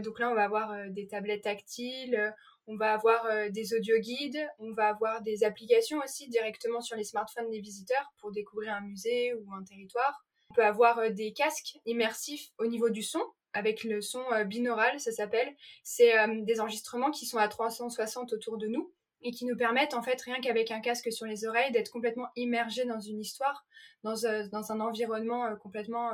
Donc 0.00 0.18
là, 0.18 0.30
on 0.30 0.34
va 0.34 0.44
avoir 0.44 0.90
des 0.90 1.06
tablettes 1.06 1.44
tactiles, 1.44 2.34
on 2.68 2.76
va 2.76 2.92
avoir 2.92 3.24
euh, 3.24 3.48
des 3.48 3.72
audio 3.72 3.98
guides, 3.98 4.46
on 4.58 4.72
va 4.72 4.88
avoir 4.88 5.22
des 5.22 5.42
applications 5.42 6.00
aussi 6.04 6.28
directement 6.28 6.82
sur 6.82 6.96
les 6.96 7.04
smartphones 7.04 7.48
des 7.50 7.60
visiteurs 7.60 8.12
pour 8.20 8.30
découvrir 8.30 8.74
un 8.74 8.82
musée 8.82 9.32
ou 9.32 9.54
un 9.54 9.64
territoire. 9.64 10.22
On 10.50 10.54
peut 10.54 10.64
avoir 10.64 10.98
euh, 10.98 11.08
des 11.08 11.32
casques 11.32 11.78
immersifs 11.86 12.50
au 12.58 12.66
niveau 12.66 12.90
du 12.90 13.02
son, 13.02 13.22
avec 13.54 13.84
le 13.84 14.02
son 14.02 14.22
euh, 14.32 14.44
binaural, 14.44 15.00
ça 15.00 15.12
s'appelle. 15.12 15.48
C'est 15.82 16.12
des 16.44 16.60
enregistrements 16.60 17.10
qui 17.10 17.24
sont 17.24 17.38
à 17.38 17.48
360 17.48 18.34
autour 18.34 18.58
de 18.58 18.66
nous 18.66 18.92
et 19.22 19.30
qui 19.30 19.46
nous 19.46 19.56
permettent 19.56 19.94
en 19.94 20.02
fait 20.02 20.20
rien 20.20 20.38
qu'avec 20.42 20.70
un 20.70 20.80
casque 20.80 21.10
sur 21.10 21.24
les 21.24 21.46
oreilles 21.46 21.72
d'être 21.72 21.90
complètement 21.90 22.28
immergé 22.36 22.84
dans 22.84 23.00
une 23.00 23.18
histoire, 23.18 23.64
dans, 24.04 24.26
un 24.26 24.80
environnement 24.80 25.56
complètement 25.56 26.12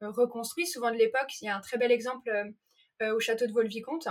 reconstruit. 0.00 0.66
Souvent 0.66 0.90
de 0.92 0.96
l'époque, 0.96 1.40
il 1.40 1.46
y 1.46 1.48
a 1.48 1.56
un 1.56 1.60
très 1.60 1.78
bel 1.78 1.90
exemple 1.90 2.30
au 3.02 3.20
château 3.20 3.46
de 3.46 3.52
Vaux-le-Vicomte 3.52 4.08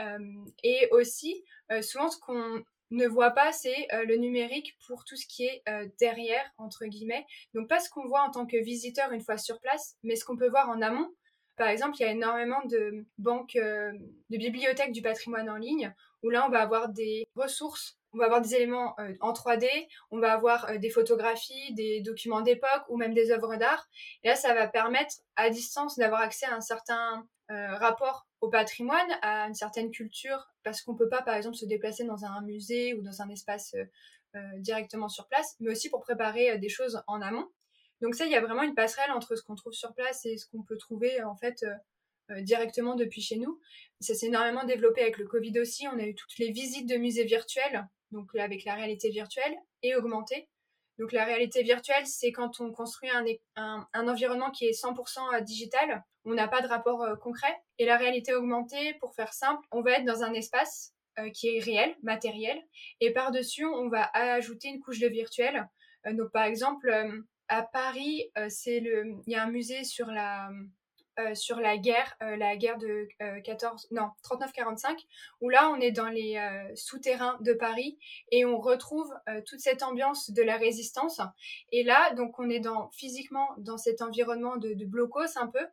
euh, 0.00 0.18
et 0.62 0.88
aussi, 0.90 1.44
euh, 1.72 1.82
souvent, 1.82 2.10
ce 2.10 2.18
qu'on 2.18 2.62
ne 2.90 3.06
voit 3.06 3.30
pas, 3.30 3.52
c'est 3.52 3.88
euh, 3.92 4.04
le 4.04 4.16
numérique 4.16 4.76
pour 4.86 5.04
tout 5.04 5.16
ce 5.16 5.26
qui 5.26 5.44
est 5.44 5.62
derrière, 5.98 6.44
entre 6.58 6.86
guillemets. 6.86 7.26
Donc 7.54 7.68
pas 7.68 7.80
ce 7.80 7.90
qu'on 7.90 8.06
voit 8.06 8.22
en 8.22 8.30
tant 8.30 8.46
que 8.46 8.56
visiteur 8.56 9.12
une 9.12 9.22
fois 9.22 9.38
sur 9.38 9.60
place, 9.60 9.96
mais 10.02 10.16
ce 10.16 10.24
qu'on 10.24 10.36
peut 10.36 10.48
voir 10.48 10.68
en 10.68 10.82
amont. 10.82 11.10
Par 11.56 11.68
exemple, 11.68 11.96
il 11.98 12.02
y 12.02 12.04
a 12.06 12.12
énormément 12.12 12.62
de 12.66 13.06
banques, 13.16 13.56
de 13.56 14.36
bibliothèques 14.36 14.92
du 14.92 15.00
patrimoine 15.00 15.48
en 15.48 15.56
ligne, 15.56 15.94
où 16.22 16.28
là, 16.28 16.46
on 16.46 16.50
va 16.50 16.60
avoir 16.60 16.90
des 16.90 17.26
ressources, 17.34 17.98
on 18.16 18.20
va 18.20 18.24
avoir 18.26 18.40
des 18.40 18.54
éléments 18.54 18.96
en 19.20 19.32
3D, 19.32 19.68
on 20.10 20.18
va 20.18 20.32
avoir 20.32 20.78
des 20.78 20.90
photographies, 20.90 21.74
des 21.74 22.00
documents 22.00 22.40
d'époque 22.40 22.84
ou 22.88 22.96
même 22.96 23.14
des 23.14 23.30
œuvres 23.30 23.56
d'art. 23.56 23.88
Et 24.24 24.28
là, 24.28 24.36
ça 24.36 24.54
va 24.54 24.66
permettre 24.66 25.14
à 25.36 25.50
distance 25.50 25.96
d'avoir 25.96 26.22
accès 26.22 26.46
à 26.46 26.54
un 26.54 26.60
certain 26.60 27.26
rapport 27.48 28.26
au 28.40 28.48
patrimoine, 28.48 29.10
à 29.22 29.46
une 29.46 29.54
certaine 29.54 29.90
culture, 29.90 30.52
parce 30.62 30.82
qu'on 30.82 30.94
peut 30.94 31.08
pas, 31.08 31.22
par 31.22 31.34
exemple, 31.34 31.56
se 31.56 31.64
déplacer 31.64 32.04
dans 32.04 32.24
un 32.24 32.40
musée 32.42 32.94
ou 32.94 33.02
dans 33.02 33.22
un 33.22 33.28
espace 33.28 33.74
euh, 33.74 33.84
euh, 34.36 34.58
directement 34.58 35.08
sur 35.08 35.26
place, 35.28 35.56
mais 35.60 35.70
aussi 35.70 35.88
pour 35.90 36.00
préparer 36.00 36.50
euh, 36.50 36.58
des 36.58 36.68
choses 36.68 37.02
en 37.06 37.20
amont. 37.20 37.48
Donc 38.02 38.14
ça, 38.14 38.26
il 38.26 38.32
y 38.32 38.36
a 38.36 38.40
vraiment 38.40 38.62
une 38.62 38.74
passerelle 38.74 39.10
entre 39.10 39.36
ce 39.36 39.42
qu'on 39.42 39.54
trouve 39.54 39.72
sur 39.72 39.94
place 39.94 40.26
et 40.26 40.36
ce 40.36 40.46
qu'on 40.48 40.62
peut 40.62 40.76
trouver 40.76 41.22
en 41.22 41.34
fait 41.34 41.64
directement 42.40 42.94
depuis 42.94 43.22
chez 43.22 43.36
nous. 43.36 43.58
Ça 44.00 44.12
s'est 44.14 44.26
énormément 44.26 44.64
développé 44.64 45.00
avec 45.00 45.16
le 45.16 45.26
Covid 45.26 45.58
aussi. 45.60 45.88
On 45.88 45.98
a 45.98 46.02
eu 46.02 46.14
toutes 46.14 46.36
les 46.36 46.50
visites 46.50 46.86
de 46.86 46.96
musées 46.96 47.24
virtuels, 47.24 47.88
donc 48.10 48.34
avec 48.36 48.64
la 48.64 48.74
réalité 48.74 49.10
virtuelle 49.10 49.56
et 49.82 49.94
augmentée. 49.94 50.48
Donc 50.98 51.12
la 51.12 51.24
réalité 51.24 51.62
virtuelle, 51.62 52.06
c'est 52.06 52.32
quand 52.32 52.60
on 52.60 52.72
construit 52.72 53.10
un, 53.56 53.86
environnement 53.94 54.50
qui 54.50 54.66
est 54.66 54.80
100% 54.80 55.42
digital, 55.42 56.02
on 56.24 56.34
n'a 56.34 56.48
pas 56.48 56.62
de 56.62 56.68
rapport 56.68 57.04
concret. 57.20 57.54
Et 57.78 57.84
la 57.84 57.98
réalité 57.98 58.32
augmentée, 58.34 58.94
pour 58.94 59.14
faire 59.14 59.34
simple, 59.34 59.66
on 59.72 59.82
va 59.82 59.92
être 59.92 60.06
dans 60.06 60.22
un 60.22 60.32
espace 60.32 60.94
qui 61.34 61.48
est 61.48 61.60
réel, 61.60 61.94
matériel, 62.02 62.58
et 63.00 63.12
par-dessus, 63.12 63.66
on 63.66 63.88
va 63.88 64.10
ajouter 64.14 64.68
une 64.68 64.80
couche 64.80 64.98
de 64.98 65.08
virtuel. 65.08 65.68
donc 66.12 66.30
par 66.32 66.44
exemple, 66.44 66.90
à 67.48 67.62
Paris, 67.62 68.30
c'est 68.48 68.80
le, 68.80 69.16
il 69.26 69.32
y 69.32 69.34
a 69.34 69.44
un 69.44 69.50
musée 69.50 69.84
sur 69.84 70.06
la 70.06 70.48
euh, 71.18 71.34
sur 71.34 71.60
la 71.60 71.78
guerre, 71.78 72.14
euh, 72.22 72.36
la 72.36 72.56
guerre 72.56 72.76
de 72.76 73.08
14, 73.42 73.88
euh, 73.90 73.96
non, 73.96 74.10
39-45, 74.22 75.06
où 75.40 75.48
là 75.48 75.70
on 75.70 75.80
est 75.80 75.90
dans 75.90 76.08
les 76.08 76.38
souterrains 76.74 77.38
de 77.40 77.54
Paris 77.54 77.98
et 78.30 78.44
on 78.44 78.58
retrouve 78.58 79.12
toute 79.46 79.60
cette 79.60 79.82
ambiance 79.82 80.30
de 80.30 80.42
la 80.42 80.56
résistance. 80.56 81.20
Et 81.72 81.82
là, 81.82 82.12
donc 82.14 82.38
on 82.38 82.50
est 82.50 82.60
dans 82.60 82.90
physiquement 82.90 83.48
dans 83.58 83.78
cet 83.78 84.02
environnement 84.02 84.56
de, 84.56 84.74
de 84.74 84.84
blocos 84.84 85.36
un 85.36 85.46
peu 85.46 85.66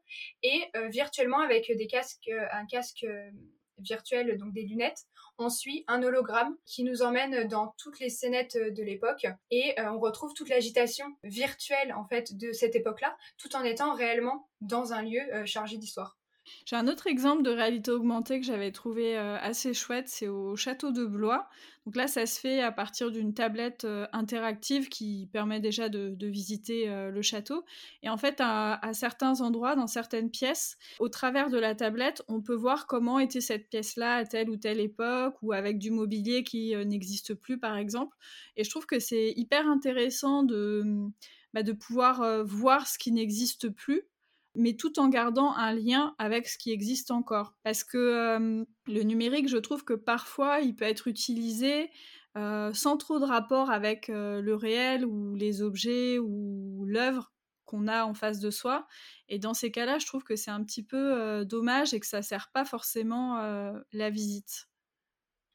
et 0.44 0.72
virtuellement 0.90 1.40
avec 1.40 1.72
des 1.76 1.88
casques, 1.88 2.30
un 2.52 2.66
casque 2.66 3.06
virtuel, 3.80 4.38
donc 4.38 4.54
des 4.54 4.64
lunettes, 4.64 5.06
on 5.38 5.50
suit 5.50 5.84
un 5.88 6.04
hologramme 6.04 6.56
qui 6.66 6.84
nous 6.84 7.02
emmène 7.02 7.48
dans 7.48 7.74
toutes 7.78 8.00
les 8.00 8.10
scénettes 8.10 8.58
de 8.58 8.84
l'époque 8.84 9.28
et 9.52 9.80
euh, 9.80 9.92
on 9.92 10.00
retrouve 10.00 10.34
toute 10.34 10.50
l'agitation 10.50 11.06
virtuelle 11.24 11.94
en 11.94 12.06
fait 12.06 12.38
de 12.38 12.52
cette 12.52 12.76
époque-là, 12.76 13.16
tout 13.38 13.56
en 13.56 13.64
étant 13.64 13.94
réellement 13.94 14.50
dans 14.62 14.94
un 14.94 15.02
lieu 15.02 15.22
euh, 15.34 15.46
chargé 15.46 15.78
d'histoire. 15.78 16.18
J'ai 16.66 16.76
un 16.76 16.88
autre 16.88 17.08
exemple 17.08 17.44
de 17.44 17.50
réalité 17.50 17.92
augmentée 17.92 18.40
que 18.40 18.46
j'avais 18.46 18.72
trouvé 18.72 19.18
euh, 19.18 19.38
assez 19.40 19.74
chouette, 19.74 20.08
c'est 20.08 20.28
au 20.28 20.56
château 20.56 20.92
de 20.92 21.06
Blois. 21.06 21.48
Donc 21.86 21.96
là, 21.98 22.08
ça 22.08 22.26
se 22.26 22.40
fait 22.40 22.62
à 22.62 22.72
partir 22.72 23.12
d'une 23.12 23.34
tablette 23.34 23.84
euh, 23.84 24.08
interactive 24.14 24.88
qui 24.88 25.28
permet 25.34 25.60
déjà 25.60 25.90
de, 25.90 26.16
visiter 26.26 26.90
euh, 26.90 27.12
le 27.12 27.22
château. 27.22 27.66
Et 28.02 28.10
en 28.10 28.18
fait, 28.18 28.38
à, 28.40 28.80
certains 28.94 29.42
endroits, 29.42 29.76
dans 29.76 29.88
certaines 29.88 30.32
pièces, 30.32 30.78
au 31.00 31.10
travers 31.10 31.50
de 31.50 31.58
la 31.58 31.76
tablette, 31.76 32.24
on 32.28 32.42
peut 32.42 32.56
voir 32.56 32.88
comment 32.88 33.20
était 33.20 33.42
cette 33.42 33.70
pièce-là 33.70 34.16
à 34.16 34.26
telle 34.26 34.50
ou 34.50 34.58
telle 34.58 34.80
époque, 34.80 35.36
ou 35.42 35.52
avec 35.52 35.78
du 35.78 35.92
mobilier 35.92 36.44
qui 36.44 36.74
n'existe 36.86 37.34
plus, 37.34 37.60
par 37.60 37.76
exemple. 37.76 38.16
Et 38.56 38.64
je 38.64 38.70
trouve 38.70 38.86
que 38.86 39.00
c'est 39.00 39.34
hyper 39.36 39.68
intéressant 39.68 40.44
de, 40.44 40.84
bah, 41.54 41.64
de 41.64 41.74
pouvoir 41.74 42.46
voir 42.46 42.88
ce 42.88 42.98
qui 42.98 43.12
n'existe 43.12 43.70
plus 43.70 44.04
mais 44.56 44.76
tout 44.76 45.00
en 45.00 45.08
gardant 45.08 45.52
un 45.54 45.74
lien 45.74 46.16
avec 46.18 46.48
ce 46.48 46.58
qui 46.58 46.72
existe 46.72 47.12
encore. 47.12 47.56
Parce 47.64 47.84
que 47.84 48.66
le 48.88 49.04
numérique, 49.04 49.48
je 49.48 49.58
trouve 49.58 49.84
que 49.84 49.94
parfois, 49.94 50.60
il 50.60 50.76
peut 50.76 50.86
être 50.86 51.08
utilisé 51.08 51.90
sans 52.36 52.98
trop 52.98 53.20
de 53.20 53.26
rapport 53.26 53.72
avec 53.72 54.08
le 54.10 54.54
réel 54.54 55.06
ou 55.06 55.36
les 55.36 55.62
objets 55.62 56.20
ou 56.20 56.86
l'œuvre 56.86 57.32
qu'on 57.66 57.88
a 57.88 58.06
en 58.06 58.14
face 58.14 58.40
de 58.40 58.52
soi. 58.52 58.86
Et 59.30 59.40
dans 59.40 59.54
ces 59.54 59.72
cas-là, 59.72 59.98
je 59.98 60.06
trouve 60.06 60.24
que 60.24 60.36
c'est 60.36 60.52
un 60.52 60.64
petit 60.64 60.84
peu 60.84 61.46
dommage 61.46 61.94
et 61.94 62.00
que 62.00 62.08
ça 62.08 62.22
sert 62.22 62.50
pas 62.54 62.66
forcément 62.66 63.38
la 63.92 64.10
visite. 64.10 64.68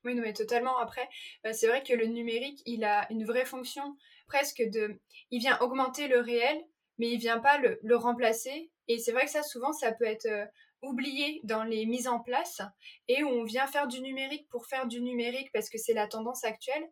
Oui, 0.05 0.15
non, 0.15 0.23
mais 0.23 0.33
totalement. 0.33 0.79
Après, 0.79 1.09
bah, 1.43 1.53
c'est 1.53 1.67
vrai 1.67 1.83
que 1.83 1.93
le 1.93 2.07
numérique, 2.07 2.63
il 2.67 2.85
a 2.85 3.11
une 3.13 3.25
vraie 3.25 3.45
fonction 3.45 3.97
presque 4.29 4.63
de... 4.63 5.01
Il 5.31 5.41
vient 5.41 5.59
augmenter 5.61 6.07
le 6.07 6.21
réel, 6.21 6.57
mais 6.99 7.11
il 7.11 7.19
vient 7.19 7.39
pas 7.39 7.59
le 7.59 7.97
remplacer 7.97 8.71
et 8.89 8.99
c'est 8.99 9.13
vrai 9.13 9.27
que 9.27 9.31
ça, 9.31 9.43
souvent, 9.43 9.73
ça 9.73 9.93
peut 9.93 10.07
être 10.07 10.27
euh, 10.27 10.47
oublié 10.83 11.41
dans 11.45 11.63
les 11.63 11.85
mises 11.85 12.09
en 12.09 12.21
place 12.21 12.63
et 13.07 13.23
où 13.23 13.29
on 13.29 13.45
vient 13.45 13.67
faire 13.67 13.87
du 13.87 14.01
numérique 14.01 14.49
pour 14.49 14.67
faire 14.67 14.89
du 14.89 15.01
numérique 15.03 15.51
parce 15.53 15.69
que 15.69 15.79
c'est 15.79 15.93
la 15.93 16.09
tendance 16.09 16.43
actuelle. 16.45 16.89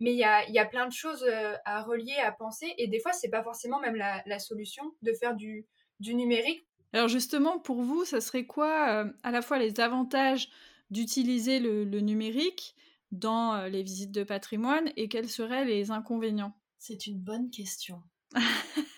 Mais 0.00 0.12
il 0.12 0.18
y 0.18 0.24
a, 0.24 0.48
y 0.50 0.58
a, 0.58 0.64
plein 0.64 0.88
de 0.88 0.92
choses 0.92 1.22
euh, 1.22 1.54
à 1.64 1.82
relier, 1.82 2.16
à 2.16 2.32
penser. 2.32 2.74
Et 2.78 2.88
des 2.88 2.98
fois, 2.98 3.12
c'est 3.12 3.28
pas 3.28 3.44
forcément 3.44 3.78
même 3.78 3.94
la, 3.94 4.22
la, 4.26 4.38
solution 4.38 4.82
de 5.02 5.12
faire 5.12 5.36
du, 5.36 5.66
du 6.00 6.14
numérique. 6.14 6.66
Alors 6.92 7.08
justement, 7.08 7.58
pour 7.58 7.82
vous, 7.82 8.04
ça 8.04 8.20
serait 8.20 8.46
quoi 8.46 9.04
euh, 9.04 9.12
à 9.22 9.30
la 9.30 9.42
fois 9.42 9.58
les 9.58 9.78
avantages 9.80 10.48
d'utiliser 10.90 11.60
le, 11.60 11.84
le, 11.84 12.00
numérique 12.00 12.74
dans 13.12 13.66
les 13.66 13.82
visites 13.82 14.12
de 14.12 14.24
patrimoine 14.24 14.90
et 14.96 15.08
quels 15.08 15.28
seraient 15.28 15.64
les 15.64 15.90
inconvénients? 15.90 16.52
C'est 16.78 17.06
une 17.06 17.18
bonne 17.18 17.50
question. 17.50 18.02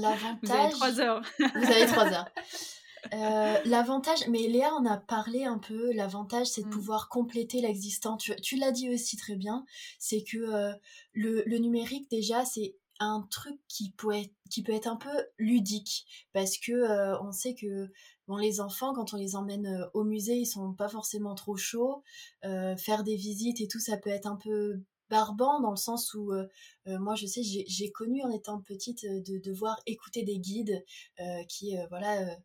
L'avantage. 0.00 0.38
Vous 0.42 0.52
avez 0.52 0.70
trois 0.72 1.00
heures. 1.00 1.22
Vous 1.38 1.70
avez 1.70 1.86
trois 1.86 2.06
heures. 2.12 2.28
Euh, 3.12 3.58
l'avantage, 3.64 4.26
mais 4.28 4.46
Léa 4.48 4.72
en 4.74 4.84
a 4.86 4.96
parlé 4.96 5.44
un 5.44 5.58
peu, 5.58 5.92
l'avantage 5.92 6.46
c'est 6.46 6.62
de 6.62 6.66
mm. 6.66 6.70
pouvoir 6.70 7.08
compléter 7.08 7.60
l'existant. 7.60 8.16
Tu, 8.16 8.56
l'as 8.56 8.72
dit 8.72 8.90
aussi 8.90 9.16
très 9.16 9.36
bien, 9.36 9.64
c'est 9.98 10.22
que 10.22 10.38
euh, 10.38 10.72
le, 11.12 11.58
numérique 11.58 12.10
déjà 12.10 12.44
c'est 12.44 12.76
un 12.98 13.26
truc 13.30 13.60
qui 13.68 13.90
peut, 13.92 14.12
être, 14.12 14.32
qui 14.50 14.62
peut 14.62 14.72
être 14.72 14.86
un 14.86 14.96
peu 14.96 15.10
ludique 15.38 16.06
parce 16.32 16.56
que 16.56 16.72
euh, 16.72 17.20
on 17.20 17.30
sait 17.30 17.54
que 17.54 17.90
bon, 18.26 18.36
les 18.36 18.60
enfants 18.60 18.94
quand 18.94 19.12
on 19.12 19.18
les 19.18 19.36
emmène 19.36 19.86
au 19.92 20.02
musée 20.02 20.36
ils 20.36 20.46
sont 20.46 20.72
pas 20.72 20.88
forcément 20.88 21.34
trop 21.34 21.56
chauds, 21.56 22.02
faire 22.42 23.04
des 23.04 23.16
visites 23.16 23.60
et 23.60 23.68
tout 23.68 23.80
ça 23.80 23.98
peut 23.98 24.10
être 24.10 24.26
un 24.26 24.36
peu 24.36 24.80
barbant 25.10 25.60
dans 25.60 25.70
le 25.70 25.76
sens 25.76 26.14
où 26.14 26.32
euh, 26.32 26.46
euh, 26.86 26.98
moi 26.98 27.14
je 27.14 27.26
sais 27.26 27.42
j'ai 27.42 27.90
connu 27.90 28.22
en 28.22 28.30
étant 28.30 28.60
petite 28.60 29.04
euh, 29.04 29.20
de 29.22 29.38
devoir 29.38 29.80
écouter 29.86 30.22
des 30.22 30.38
guides 30.38 30.84
qui 31.48 31.76
voilà 31.90 32.36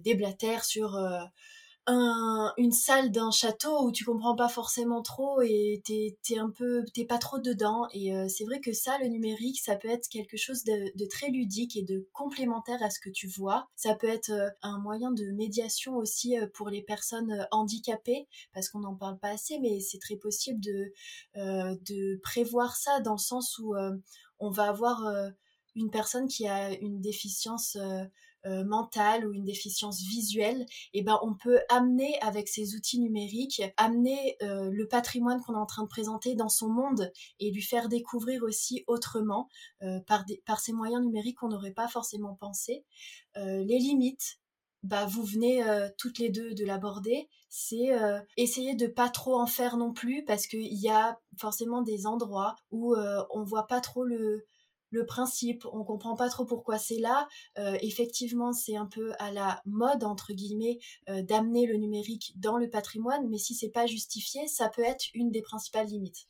déblatèrent 0.00 0.64
sur 0.64 0.98
une 1.88 2.72
salle 2.72 3.10
d'un 3.12 3.30
château 3.30 3.84
où 3.84 3.92
tu 3.92 4.04
comprends 4.04 4.34
pas 4.34 4.48
forcément 4.48 5.02
trop 5.02 5.40
et 5.40 5.82
t'es 5.84 6.16
es 6.30 6.38
un 6.38 6.50
peu 6.50 6.84
t'es 6.94 7.04
pas 7.04 7.18
trop 7.18 7.38
dedans. 7.38 7.86
Et 7.92 8.14
euh, 8.14 8.26
c'est 8.28 8.44
vrai 8.44 8.60
que 8.60 8.72
ça 8.72 8.98
le 8.98 9.06
numérique 9.06 9.60
ça 9.60 9.76
peut 9.76 9.88
être 9.88 10.08
quelque 10.08 10.36
chose 10.36 10.64
de, 10.64 11.06
très 11.08 11.28
ludique 11.28 11.76
et 11.76 11.82
de 11.82 12.08
complémentaire 12.12 12.82
à 12.82 12.90
ce 12.90 12.98
que 12.98 13.10
tu 13.10 13.28
vois. 13.28 13.68
Ça 13.76 13.94
peut 13.94 14.08
être 14.08 14.30
euh, 14.30 14.48
un 14.62 14.78
moyen 14.78 15.12
de 15.12 15.30
médiation 15.32 15.96
aussi 15.96 16.38
euh, 16.38 16.46
pour 16.54 16.70
les 16.70 16.82
personnes 16.82 17.46
handicapées 17.52 18.26
parce 18.52 18.68
qu'on 18.68 18.80
n'en 18.80 18.96
parle 18.96 19.18
pas 19.18 19.30
assez 19.30 19.58
mais 19.60 19.80
c'est 19.80 19.98
très 19.98 20.16
possible 20.16 20.60
de 20.60 20.92
de 21.34 22.18
prévoir 22.22 22.76
ça 22.76 23.00
dans 23.00 23.12
le 23.12 23.18
sens 23.18 23.58
où 23.58 23.74
on 24.38 24.50
va 24.50 24.64
avoir 24.64 25.04
une 25.74 25.90
personne 25.90 26.26
qui 26.26 26.46
a 26.46 26.72
une 26.72 27.00
déficience 27.00 27.76
euh, 28.46 28.64
mentale 28.64 29.26
ou 29.26 29.32
une 29.32 29.44
déficience 29.44 30.02
visuelle, 30.02 30.62
et 30.92 31.00
eh 31.00 31.02
ben 31.02 31.18
on 31.22 31.34
peut 31.34 31.58
amener 31.68 32.16
avec 32.20 32.48
ces 32.48 32.76
outils 32.76 33.00
numériques, 33.00 33.60
amener 33.76 34.36
euh, 34.42 34.70
le 34.70 34.86
patrimoine 34.86 35.40
qu'on 35.40 35.54
est 35.54 35.58
en 35.58 35.66
train 35.66 35.82
de 35.82 35.88
présenter 35.88 36.36
dans 36.36 36.48
son 36.48 36.68
monde 36.68 37.10
et 37.40 37.50
lui 37.50 37.62
faire 37.62 37.88
découvrir 37.88 38.44
aussi 38.44 38.84
autrement 38.86 39.48
euh, 39.82 39.98
par, 40.06 40.24
par 40.44 40.60
ces 40.60 40.72
moyens 40.72 41.02
numériques 41.02 41.38
qu'on 41.38 41.48
n'aurait 41.48 41.72
pas 41.72 41.88
forcément 41.88 42.34
pensé. 42.34 42.84
les 43.34 43.78
limites, 43.78 44.38
bah, 44.82 45.06
vous 45.06 45.24
venez 45.24 45.62
toutes 45.98 46.18
les 46.18 46.30
deux 46.30 46.54
de 46.54 46.64
l'aborder, 46.64 47.28
c'est 47.48 47.90
essayer 48.36 48.74
de 48.74 48.86
pas 48.86 49.08
trop 49.08 49.38
en 49.38 49.46
faire 49.46 49.76
non 49.76 49.92
plus 49.92 50.24
parce 50.24 50.46
qu'il 50.46 50.80
y 50.80 50.88
a 50.88 51.18
forcément 51.36 51.82
des 51.82 52.06
endroits 52.06 52.54
où 52.70 52.94
on 53.30 53.42
voit 53.42 53.66
pas 53.66 53.80
trop 53.80 54.04
le, 54.04 54.46
le 54.90 55.04
principe, 55.04 55.66
on 55.72 55.84
comprend 55.84 56.16
pas 56.16 56.28
trop 56.28 56.44
pourquoi 56.44 56.78
c'est 56.78 56.98
là. 56.98 57.28
Euh, 57.58 57.76
effectivement, 57.80 58.52
c'est 58.52 58.76
un 58.76 58.86
peu 58.86 59.12
à 59.18 59.30
la 59.32 59.60
mode 59.64 60.04
entre 60.04 60.32
guillemets 60.32 60.78
euh, 61.08 61.22
d'amener 61.22 61.66
le 61.66 61.76
numérique 61.76 62.32
dans 62.36 62.56
le 62.56 62.70
patrimoine, 62.70 63.28
mais 63.28 63.38
si 63.38 63.54
c'est 63.54 63.70
pas 63.70 63.86
justifié, 63.86 64.46
ça 64.46 64.68
peut 64.68 64.84
être 64.84 65.06
une 65.14 65.30
des 65.30 65.42
principales 65.42 65.86
limites. 65.86 66.28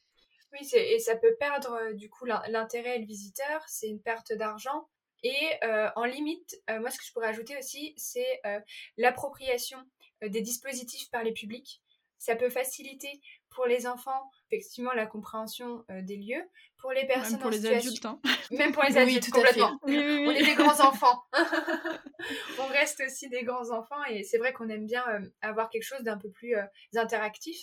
Oui, 0.52 0.66
et 0.74 0.98
ça 1.00 1.16
peut 1.16 1.36
perdre 1.38 1.72
euh, 1.72 1.92
du 1.92 2.08
coup 2.08 2.24
l'intérêt 2.24 2.96
et 2.96 3.00
le 3.00 3.06
visiteur, 3.06 3.62
c'est 3.66 3.88
une 3.88 4.00
perte 4.00 4.32
d'argent. 4.32 4.88
Et 5.22 5.58
en 5.96 6.04
limite, 6.04 6.62
moi 6.68 6.88
ce 6.90 6.98
que 6.98 7.04
je 7.04 7.12
pourrais 7.12 7.26
ajouter 7.26 7.58
aussi, 7.58 7.94
c'est 7.96 8.40
l'appropriation 8.96 9.78
des 10.22 10.40
dispositifs 10.40 11.10
par 11.10 11.24
les 11.24 11.32
publics. 11.32 11.82
Ça 12.18 12.36
peut 12.36 12.50
faciliter 12.50 13.20
pour 13.56 13.66
les 13.66 13.86
enfants, 13.86 14.30
effectivement, 14.50 14.92
la 14.92 15.06
compréhension 15.06 15.82
euh, 15.90 16.02
des 16.02 16.18
lieux. 16.18 16.44
Pour 16.78 16.92
les 16.92 17.06
personnes 17.06 17.32
Même 17.32 17.40
pour 17.40 17.50
les 17.50 17.66
adultes. 17.66 18.04
Hein. 18.04 18.20
Même 18.50 18.72
pour 18.72 18.84
les 18.84 18.96
adultes, 18.98 19.30
complètement. 19.30 19.78
on 19.82 19.88
est 19.88 20.44
des 20.44 20.54
grands 20.54 20.86
enfants. 20.86 21.22
on 22.60 22.66
reste 22.66 23.02
aussi 23.04 23.28
des 23.30 23.42
grands 23.42 23.70
enfants 23.70 24.04
et 24.10 24.22
c'est 24.22 24.38
vrai 24.38 24.52
qu'on 24.52 24.68
aime 24.68 24.86
bien 24.86 25.04
euh, 25.08 25.20
avoir 25.40 25.70
quelque 25.70 25.84
chose 25.84 26.02
d'un 26.02 26.18
peu 26.18 26.30
plus 26.30 26.54
euh, 26.54 26.62
interactif. 26.94 27.62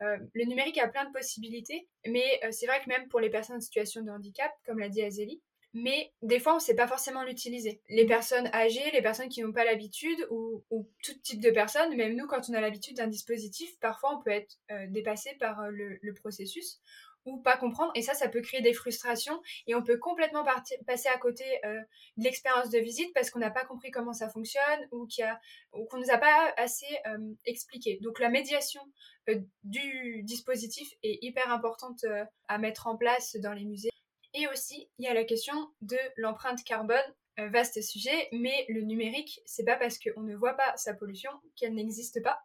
le 0.00 0.44
numérique 0.46 0.78
a 0.78 0.88
plein 0.88 1.04
de 1.04 1.12
possibilités, 1.12 1.88
mais 2.06 2.40
c'est 2.52 2.66
vrai 2.66 2.80
que 2.82 2.88
même 2.88 3.08
pour 3.08 3.20
les 3.20 3.30
personnes 3.30 3.56
en 3.56 3.60
situation 3.60 4.02
de 4.02 4.10
handicap, 4.10 4.52
comme 4.64 4.78
l'a 4.78 4.88
dit 4.88 5.02
Azélie, 5.02 5.42
mais 5.74 6.12
des 6.22 6.38
fois 6.38 6.52
on 6.52 6.56
ne 6.56 6.60
sait 6.60 6.74
pas 6.74 6.86
forcément 6.86 7.22
l'utiliser. 7.22 7.80
Les 7.88 8.06
personnes 8.06 8.48
âgées, 8.52 8.90
les 8.92 9.02
personnes 9.02 9.28
qui 9.28 9.42
n'ont 9.42 9.52
pas 9.52 9.64
l'habitude 9.64 10.26
ou, 10.30 10.64
tout 11.02 11.14
type 11.22 11.40
de 11.40 11.50
personnes, 11.50 11.96
même 11.96 12.16
nous 12.16 12.26
quand 12.26 12.48
on 12.50 12.54
a 12.54 12.60
l'habitude 12.60 12.96
d'un 12.96 13.06
dispositif, 13.06 13.78
parfois 13.80 14.16
on 14.16 14.22
peut 14.22 14.30
être 14.30 14.58
euh, 14.70 14.86
dépassé 14.88 15.34
par 15.40 15.60
euh, 15.60 15.70
le, 15.70 16.14
processus 16.14 16.80
ou 17.24 17.38
pas 17.38 17.56
comprendre 17.56 17.92
et 17.94 18.02
ça 18.02 18.14
ça 18.14 18.28
peut 18.28 18.40
créer 18.40 18.60
des 18.60 18.74
frustrations 18.74 19.40
et 19.66 19.74
on 19.74 19.82
peut 19.82 19.96
complètement 19.96 20.44
passer 20.86 21.08
à 21.08 21.18
côté 21.18 21.44
euh, 21.64 21.80
de 22.16 22.24
l'expérience 22.24 22.68
de 22.68 22.78
visite 22.78 23.12
parce 23.14 23.30
qu'on 23.30 23.38
n'a 23.38 23.50
pas 23.50 23.64
compris 23.64 23.90
comment 23.90 24.12
ça 24.12 24.28
fonctionne 24.28 24.88
ou 24.90 25.06
qu'on 25.86 25.96
ne 25.96 26.02
nous 26.02 26.10
a 26.10 26.18
pas 26.18 26.52
assez 26.56 26.86
expliqué. 27.44 27.98
Donc 28.02 28.18
la 28.18 28.28
médiation 28.28 28.82
du 29.62 30.22
dispositif 30.24 30.92
est 31.04 31.18
hyper 31.22 31.50
importante 31.50 32.04
à 32.48 32.58
mettre 32.58 32.88
en 32.88 32.96
place 32.96 33.36
dans 33.36 33.52
les 33.52 33.64
musées 33.64 33.92
Et 34.34 34.48
aussi, 34.48 34.88
il 34.98 35.04
y 35.04 35.08
a 35.08 35.14
la 35.14 35.24
question 35.24 35.54
de 35.80 35.98
l'empreinte 36.16 36.64
carbone. 36.64 36.98
vaste 37.36 37.80
sujet, 37.82 38.28
mais 38.32 38.66
le 38.68 38.82
numérique, 38.82 39.40
c'est 39.46 39.64
pas 39.64 39.76
parce 39.76 39.98
qu'on 39.98 40.22
ne 40.22 40.36
voit 40.36 40.54
pas 40.54 40.76
sa 40.76 40.94
pollution 40.94 41.30
qu'elle 41.56 41.74
n'existe 41.74 42.22
pas. 42.22 42.38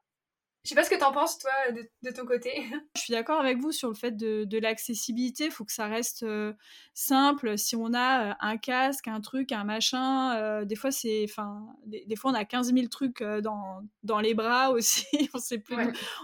Je 0.68 0.72
sais 0.72 0.76
pas 0.76 0.84
ce 0.84 0.90
que 0.90 1.00
t'en 1.00 1.14
penses, 1.14 1.38
toi, 1.38 1.52
de, 1.72 2.12
ton 2.12 2.26
côté. 2.26 2.52
Je 2.98 3.02
suis 3.02 3.14
d'accord 3.14 3.40
avec 3.40 3.58
vous 3.58 3.72
sur 3.72 3.88
le 3.88 3.94
fait 3.96 4.12
de, 4.18 4.60
l'accessibilité. 4.60 5.46
Il 5.46 5.52
faut 5.52 5.64
que 5.64 5.72
ça 5.72 5.88
reste 5.88 6.24
euh, 6.24 6.52
simple. 6.94 7.58
Si 7.58 7.78
on 7.78 7.94
a 7.94 8.32
euh, 8.32 8.34
un 8.42 8.58
casque, 8.58 9.08
un 9.08 9.22
truc, 9.22 9.54
un 9.54 9.64
machin, 9.64 10.36
euh, 10.36 10.66
des 10.66 10.76
fois, 10.76 10.92
c'est. 10.92 11.24
Enfin, 11.24 11.68
des, 11.86 12.16
fois, 12.18 12.32
on 12.32 12.34
a 12.34 12.44
15 12.44 12.74
000 12.74 12.88
trucs 12.88 13.24
dans, 13.24 13.82
dans 14.04 14.20
les 14.20 14.34
bras 14.34 14.72
aussi. 14.72 15.06
on 15.34 15.40
sait 15.40 15.60
plus, 15.60 15.78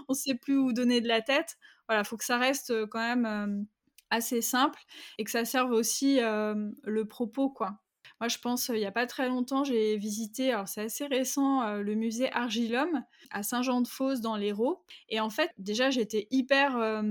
on 0.08 0.12
sait 0.12 0.34
plus 0.34 0.58
où 0.58 0.74
donner 0.74 1.00
de 1.00 1.08
la 1.08 1.22
tête. 1.22 1.56
Voilà, 1.88 2.02
il 2.02 2.06
faut 2.06 2.18
que 2.18 2.24
ça 2.24 2.36
reste 2.36 2.86
quand 2.90 3.00
même 3.16 3.66
assez 4.10 4.42
simple 4.42 4.80
et 5.18 5.24
que 5.24 5.30
ça 5.30 5.44
serve 5.44 5.72
aussi 5.72 6.18
le 6.20 7.02
propos, 7.04 7.50
quoi. 7.50 7.78
Moi, 8.20 8.28
je 8.28 8.38
pense, 8.38 8.68
il 8.68 8.76
n'y 8.76 8.86
a 8.86 8.92
pas 8.92 9.06
très 9.06 9.28
longtemps, 9.28 9.64
j'ai 9.64 9.96
visité, 9.96 10.52
alors 10.52 10.68
c'est 10.68 10.82
assez 10.82 11.06
récent, 11.06 11.74
le 11.74 11.94
musée 11.94 12.32
Argilhomme 12.32 13.02
à 13.30 13.42
Saint-Jean-de-Fosse 13.42 14.20
dans 14.20 14.36
l'Hérault. 14.36 14.84
Et 15.08 15.20
en 15.20 15.30
fait, 15.30 15.50
déjà, 15.58 15.90
j'étais 15.90 16.28
hyper 16.30 17.02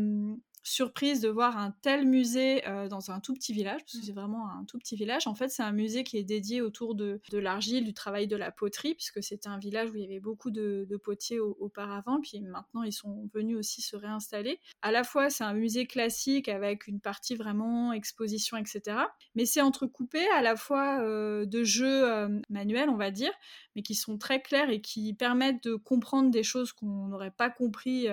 surprise 0.64 1.20
de 1.20 1.28
voir 1.28 1.58
un 1.58 1.72
tel 1.82 2.08
musée 2.08 2.66
euh, 2.68 2.88
dans 2.88 3.12
un 3.12 3.20
tout 3.20 3.34
petit 3.34 3.54
village, 3.54 3.82
parce 3.82 3.94
que 3.94 3.98
mmh. 4.00 4.04
c'est 4.04 4.14
vraiment 4.14 4.50
un 4.50 4.64
tout 4.64 4.80
petit 4.80 4.96
village. 4.96 5.28
En 5.28 5.36
fait, 5.36 5.50
c'est 5.50 5.62
un 5.62 5.74
musée 5.74 6.04
qui 6.06 6.18
est 6.18 6.24
dédié 6.24 6.62
autour 6.62 6.96
de, 6.96 7.20
l'argile, 7.34 7.84
du 7.84 7.94
travail 7.94 8.28
de 8.28 8.38
la 8.38 8.52
poterie, 8.52 8.96
puisque 8.96 9.22
c'était 9.22 9.50
un 9.50 9.58
village 9.58 9.92
où 9.92 9.96
il 9.96 10.02
y 10.02 10.06
avait 10.06 10.22
beaucoup 10.22 10.52
de, 10.52 10.88
potiers 11.04 11.40
auparavant, 11.40 12.22
puis 12.22 12.40
maintenant 12.40 12.84
ils 12.84 12.94
sont 12.94 13.30
venus 13.34 13.58
aussi 13.58 13.82
se 13.82 13.98
réinstaller. 13.98 14.60
À 14.82 14.92
la 14.92 15.04
fois, 15.04 15.30
c'est 15.30 15.44
un 15.44 15.54
musée 15.54 15.86
classique 15.86 16.48
avec 16.48 16.88
une 16.88 17.02
partie 17.02 17.36
vraiment 17.36 17.92
exposition, 17.92 18.56
etc. 18.56 18.98
Mais 19.36 19.46
c'est 19.46 19.60
entrecoupé 19.60 20.26
à 20.30 20.42
la 20.42 20.56
fois 20.56 21.02
euh, 21.02 21.46
de 21.46 21.64
jeux 21.64 22.10
euh, 22.10 22.30
manuels, 22.50 22.90
on 22.90 22.96
va 22.96 23.12
dire, 23.12 23.34
mais 23.76 23.82
qui 23.82 23.96
sont 23.96 24.18
très 24.18 24.42
clairs 24.42 24.70
et 24.70 24.80
qui 24.80 25.14
permettent 25.14 25.64
de 25.64 25.76
comprendre 25.76 26.32
des 26.32 26.44
choses 26.44 26.72
qu'on 26.72 27.08
n'aurait 27.08 27.32
pas 27.32 27.50
compris 27.50 28.08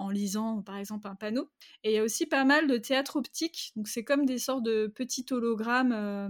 en 0.00 0.08
lisant 0.08 0.62
par 0.62 0.76
exemple 0.76 1.06
un 1.06 1.14
panneau. 1.14 1.48
Et 1.84 1.90
il 1.90 1.94
y 1.94 1.98
a 1.98 2.02
aussi 2.02 2.26
pas 2.26 2.44
mal 2.44 2.66
de 2.66 2.78
théâtre 2.78 3.16
optique, 3.16 3.72
donc 3.76 3.86
c'est 3.86 4.02
comme 4.02 4.24
des 4.24 4.38
sortes 4.38 4.62
de 4.62 4.86
petits 4.86 5.26
hologrammes 5.30 5.92
euh, 5.92 6.28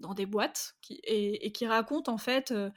dans 0.00 0.14
des 0.14 0.26
boîtes 0.26 0.76
et, 1.04 1.50
qui 1.52 1.66
racontent 1.66 2.12
en 2.12 2.18
fait 2.18 2.50
euh, 2.50 2.70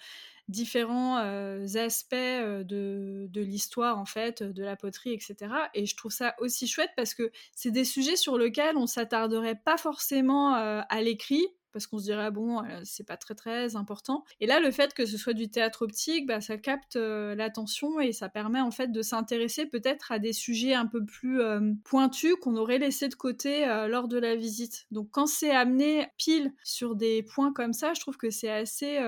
différents 0.47 1.17
euh, 1.19 1.65
aspects 1.75 2.15
de, 2.15 3.27
de 3.29 3.41
l'histoire 3.41 3.99
en 3.99 4.05
fait, 4.05 4.41
de 4.41 4.63
la 4.63 4.77
poterie, 4.77 5.13
etc. 5.13 5.53
Et 5.73 5.85
je 5.85 5.95
trouve 5.97 6.11
ça 6.11 6.33
aussi 6.39 6.67
chouette 6.67 6.91
parce 6.95 7.13
que 7.13 7.31
c'est 7.53 7.71
des 7.71 7.85
sujets 7.85 8.15
sur 8.15 8.37
lesquels 8.37 8.77
on 8.77 8.87
s'attarderait 8.87 9.59
pas 9.63 9.77
forcément 9.77 10.53
à 10.53 11.01
l'écrit 11.01 11.45
parce 11.73 11.87
qu'on 11.87 11.97
se 11.97 12.05
dirait 12.05 12.31
bon 12.31 12.63
euh, 12.63 12.81
c'est 12.83 13.05
pas 13.05 13.17
très 13.17 13.35
très 13.35 13.75
important. 13.75 14.23
Et 14.39 14.45
là 14.45 14.59
le 14.59 14.71
fait 14.71 14.93
que 14.93 15.05
ce 15.05 15.17
soit 15.17 15.33
du 15.33 15.49
théâtre 15.49 15.81
optique 15.81 16.25
bah, 16.27 16.39
ça 16.39 16.57
capte 16.57 16.95
euh, 16.95 17.35
l'attention 17.35 17.99
et 17.99 18.13
ça 18.13 18.29
permet 18.29 18.61
en 18.61 18.71
fait 18.71 18.91
de 18.91 19.01
s'intéresser 19.01 19.65
peut-être 19.65 20.11
à 20.11 20.19
des 20.19 20.33
sujets 20.33 20.73
un 20.73 20.85
peu 20.85 21.03
plus 21.03 21.41
euh, 21.41 21.59
pointus 21.83 22.35
qu'on 22.41 22.55
aurait 22.55 22.77
laissé 22.77 23.09
de 23.09 23.15
côté 23.15 23.65
lors 23.87 24.07
de 24.07 24.17
la 24.17 24.35
visite. 24.35 24.85
Donc 24.91 25.09
quand 25.11 25.25
c'est 25.25 25.51
amené 25.51 26.07
pile 26.17 26.53
sur 26.63 26.95
des 26.95 27.23
points 27.23 27.51
comme 27.51 27.73
ça 27.73 27.93
je 27.93 27.99
trouve 27.99 28.17
que 28.17 28.29
c'est 28.29 28.51
assez 28.51 28.99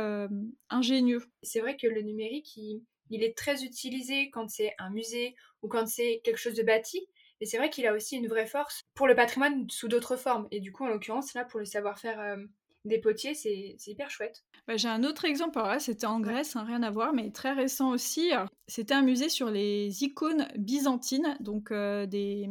ingénieux. 0.69 1.23
C'est 1.43 1.59
vrai 1.59 1.77
que 1.77 1.87
le 1.87 2.01
numérique 2.01 2.57
il, 2.57 2.81
il 3.09 3.23
est 3.23 3.37
très 3.37 3.63
utilisé 3.63 4.29
quand 4.31 4.49
c'est 4.49 4.73
un 4.79 4.89
musée 4.89 5.35
ou 5.61 5.67
quand 5.67 5.87
c'est 5.87 6.21
quelque 6.23 6.37
chose 6.37 6.55
de 6.55 6.63
bâti 6.63 7.07
et 7.45 7.47
c'est 7.47 7.57
vrai 7.57 7.69
qu'il 7.69 7.85
a 7.85 7.93
aussi 7.93 8.17
une 8.17 8.27
vraie 8.27 8.47
force 8.47 8.81
pour 8.95 9.05
le 9.05 9.13
patrimoine 9.13 9.69
sous 9.69 9.87
d'autres 9.87 10.15
formes. 10.15 10.47
Et 10.49 10.59
du 10.59 10.71
coup, 10.71 10.83
en 10.83 10.87
l'occurrence, 10.87 11.35
là, 11.35 11.45
pour 11.45 11.59
le 11.59 11.65
savoir-faire 11.67 12.19
euh, 12.19 12.37
des 12.85 12.97
potiers, 12.97 13.35
c'est 13.35 13.77
hyper 13.85 14.09
chouette. 14.09 14.43
Bah, 14.67 14.77
j'ai 14.77 14.87
un 14.87 15.03
autre 15.03 15.25
exemple, 15.25 15.59
alors 15.59 15.69
là 15.69 15.79
c'était 15.79 16.07
en 16.07 16.19
Grèce, 16.19 16.55
hein, 16.55 16.63
rien 16.63 16.81
à 16.81 16.89
voir, 16.89 17.13
mais 17.13 17.29
très 17.29 17.53
récent 17.53 17.91
aussi. 17.91 18.31
C'était 18.67 18.95
un 18.95 19.03
musée 19.03 19.29
sur 19.29 19.51
les 19.51 20.03
icônes 20.03 20.47
byzantines, 20.57 21.37
donc 21.39 21.69
euh, 21.69 22.07
des, 22.07 22.49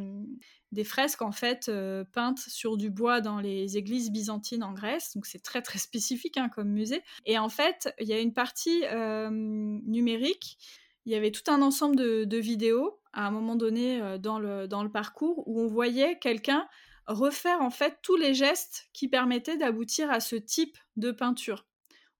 des, 0.70 0.84
fresques 0.84 1.22
en 1.22 1.32
fait 1.32 1.68
euh, 1.68 2.04
peintes 2.12 2.38
sur 2.38 2.76
du 2.76 2.88
bois 2.88 3.20
dans 3.20 3.40
les 3.40 3.76
églises 3.76 4.12
byzantines 4.12 4.62
en 4.62 4.74
Grèce, 4.74 5.10
donc 5.16 5.26
c'est 5.26 5.42
très 5.42 5.60
très 5.60 5.78
spécifique 5.80 6.36
hein, 6.36 6.48
comme 6.48 6.68
musée. 6.68 7.02
Et 7.26 7.36
en 7.36 7.48
fait, 7.48 7.92
il 7.98 8.06
y 8.06 8.12
a 8.12 8.20
une 8.20 8.32
partie 8.32 8.84
numérique, 9.32 10.56
il 11.04 11.12
y 11.12 11.16
avait 11.16 11.30
tout 11.30 11.50
un 11.50 11.62
ensemble 11.62 11.96
de, 11.96 12.36
vidéos 12.36 13.00
à 13.12 13.26
un 13.26 13.30
moment 13.30 13.56
donné 13.56 14.00
euh, 14.00 14.18
dans 14.18 14.38
le, 14.38 14.66
dans 14.66 14.82
le 14.82 14.90
parcours 14.90 15.46
où 15.46 15.60
on 15.60 15.68
voyait 15.68 16.18
quelqu'un 16.18 16.66
refaire 17.06 17.60
en 17.60 17.70
fait 17.70 17.98
tous 18.02 18.16
les 18.16 18.34
gestes 18.34 18.88
qui 18.92 19.08
permettaient 19.08 19.56
d'aboutir 19.56 20.10
à 20.10 20.20
ce 20.20 20.36
type 20.36 20.76
de 20.96 21.10
peinture 21.10 21.66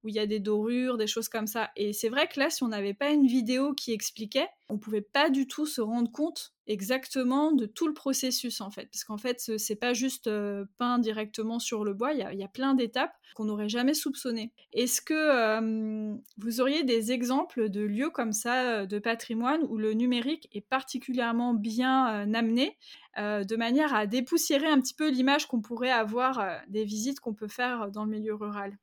où 0.05 0.09
il 0.09 0.15
y 0.15 0.21
a 0.21 0.27
des 0.27 0.39
dorures, 0.39 0.99
des 0.99 1.07
choses 1.07 1.29
comme 1.29 1.47
ça. 1.47 1.71
Et 1.77 1.93
c'est 1.93 2.11
vrai 2.11 2.29
que 2.29 2.39
là, 2.39 2.51
si 2.51 2.63
on 2.63 2.69
n'avait 2.69 2.95
pas 2.95 3.11
une 3.11 3.27
vidéo 3.27 3.73
qui 3.73 3.93
expliquait, 3.93 4.49
on 4.69 4.79
pouvait 4.79 5.01
pas 5.01 5.31
du 5.31 5.47
tout 5.47 5.67
se 5.67 5.81
rendre 5.81 6.11
compte 6.11 6.55
exactement 6.67 7.53
de 7.53 7.67
tout 7.67 7.87
le 7.87 7.93
processus 7.93 8.61
en 8.61 8.71
fait, 8.71 8.87
parce 8.87 9.05
qu'en 9.05 9.19
fait, 9.19 9.51
c'est 9.59 9.77
pas 9.77 9.93
juste 9.93 10.27
euh, 10.27 10.65
peint 10.79 10.99
directement 10.99 11.59
sur 11.59 11.85
le 11.85 11.93
bois. 11.93 12.13
Il 12.13 12.19
y 12.19 12.45
a, 12.45 12.49
plein 12.49 12.75
d'étapes 12.75 13.15
qu'on 13.35 13.47
n'aurait 13.47 13.69
jamais 13.69 13.95
soupçonnées. 13.95 14.53
Est-ce 14.73 15.03
que 15.03 15.15
euh, 15.15 16.15
vous 16.39 16.61
auriez 16.61 16.85
des 16.85 17.13
exemples 17.13 17.69
de 17.69 17.81
lieux 17.81 18.11
comme 18.11 18.33
ça 18.33 18.63
euh, 18.63 18.87
de 18.87 18.99
patrimoine 18.99 19.63
où 19.69 19.77
le 19.77 19.93
numérique 19.93 20.49
est 20.53 20.61
particulièrement 20.67 21.55
bien 21.55 22.05
amené, 22.35 22.77
de 23.17 23.57
manière 23.57 23.95
à 23.95 24.07
dépoussiérer 24.07 24.67
un 24.67 24.81
petit 24.81 24.95
peu 24.95 25.09
l'image 25.09 25.47
qu'on 25.47 25.61
pourrait 25.61 25.91
avoir 25.91 26.45
des 26.69 26.85
visites 26.85 27.21
qu'on 27.21 27.35
peut 27.35 27.49
faire 27.49 27.91
dans 27.91 28.05
le 28.05 28.11
milieu 28.11 28.35
rural? 28.35 28.77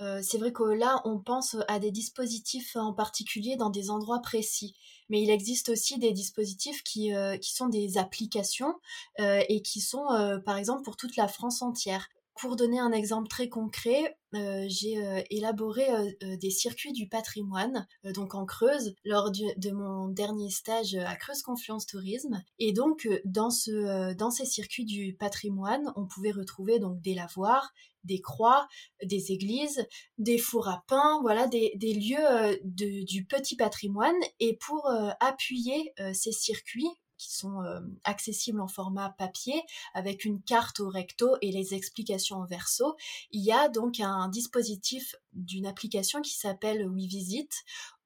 Euh, 0.00 0.20
c'est 0.22 0.38
vrai 0.38 0.52
que 0.52 0.62
là, 0.62 1.02
on 1.04 1.18
pense 1.18 1.56
à 1.68 1.78
des 1.78 1.90
dispositifs 1.90 2.76
en 2.76 2.92
particulier 2.92 3.56
dans 3.56 3.70
des 3.70 3.90
endroits 3.90 4.20
précis. 4.20 4.74
Mais 5.08 5.22
il 5.22 5.30
existe 5.30 5.68
aussi 5.68 5.98
des 5.98 6.12
dispositifs 6.12 6.82
qui, 6.82 7.14
euh, 7.14 7.36
qui 7.36 7.52
sont 7.52 7.68
des 7.68 7.98
applications 7.98 8.74
euh, 9.20 9.42
et 9.48 9.60
qui 9.62 9.80
sont, 9.80 10.06
par 10.44 10.56
exemple, 10.56 10.82
pour 10.82 10.96
toute 10.96 11.16
la 11.16 11.28
France 11.28 11.62
entière. 11.62 12.08
Pour 12.40 12.56
donner 12.56 12.78
un 12.78 12.92
exemple 12.92 13.28
très 13.28 13.50
concret, 13.50 14.16
j'ai 14.32 15.24
élaboré 15.28 15.86
des 16.22 16.50
circuits 16.50 16.92
du 16.92 17.06
patrimoine, 17.06 17.86
donc 18.14 18.34
en 18.34 18.46
Creuse, 18.46 18.94
lors 19.04 19.30
de 19.30 19.70
mon 19.72 20.08
dernier 20.08 20.48
stage 20.48 20.94
à 20.94 21.16
Creuse 21.16 21.42
Confluence 21.42 21.84
Tourisme. 21.84 22.42
Et 22.58 22.72
donc, 22.72 23.06
dans, 23.26 23.50
ce, 23.50 24.14
dans 24.14 24.30
ces 24.30 24.46
circuits 24.46 24.86
du 24.86 25.14
patrimoine, 25.18 25.92
on 25.96 26.06
pouvait 26.06 26.30
retrouver 26.30 26.78
donc 26.78 27.02
des 27.02 27.14
lavoirs, 27.14 27.74
des 28.04 28.20
croix, 28.20 28.68
des 29.04 29.32
églises, 29.32 29.86
des 30.18 30.38
fours 30.38 30.68
à 30.68 30.84
pain, 30.86 31.20
voilà, 31.22 31.46
des, 31.46 31.72
lieux 31.80 32.60
du 32.64 33.24
petit 33.24 33.56
patrimoine. 33.56 34.16
Et 34.38 34.56
pour 34.56 34.88
appuyer 35.20 35.92
ces 36.12 36.32
circuits, 36.32 36.90
qui 37.20 37.34
sont 37.34 37.62
euh, 37.62 37.80
accessibles 38.04 38.62
en 38.62 38.66
format 38.66 39.10
papier 39.10 39.62
avec 39.92 40.24
une 40.24 40.42
carte 40.42 40.80
au 40.80 40.88
recto 40.88 41.36
et 41.42 41.52
les 41.52 41.74
explications 41.74 42.36
en 42.36 42.46
verso. 42.46 42.96
Il 43.30 43.44
y 43.44 43.52
a 43.52 43.68
donc 43.68 44.00
un 44.00 44.28
dispositif 44.28 45.14
d'une 45.34 45.66
application 45.66 46.22
qui 46.22 46.34
s'appelle 46.34 46.88
WeVisit 46.88 47.50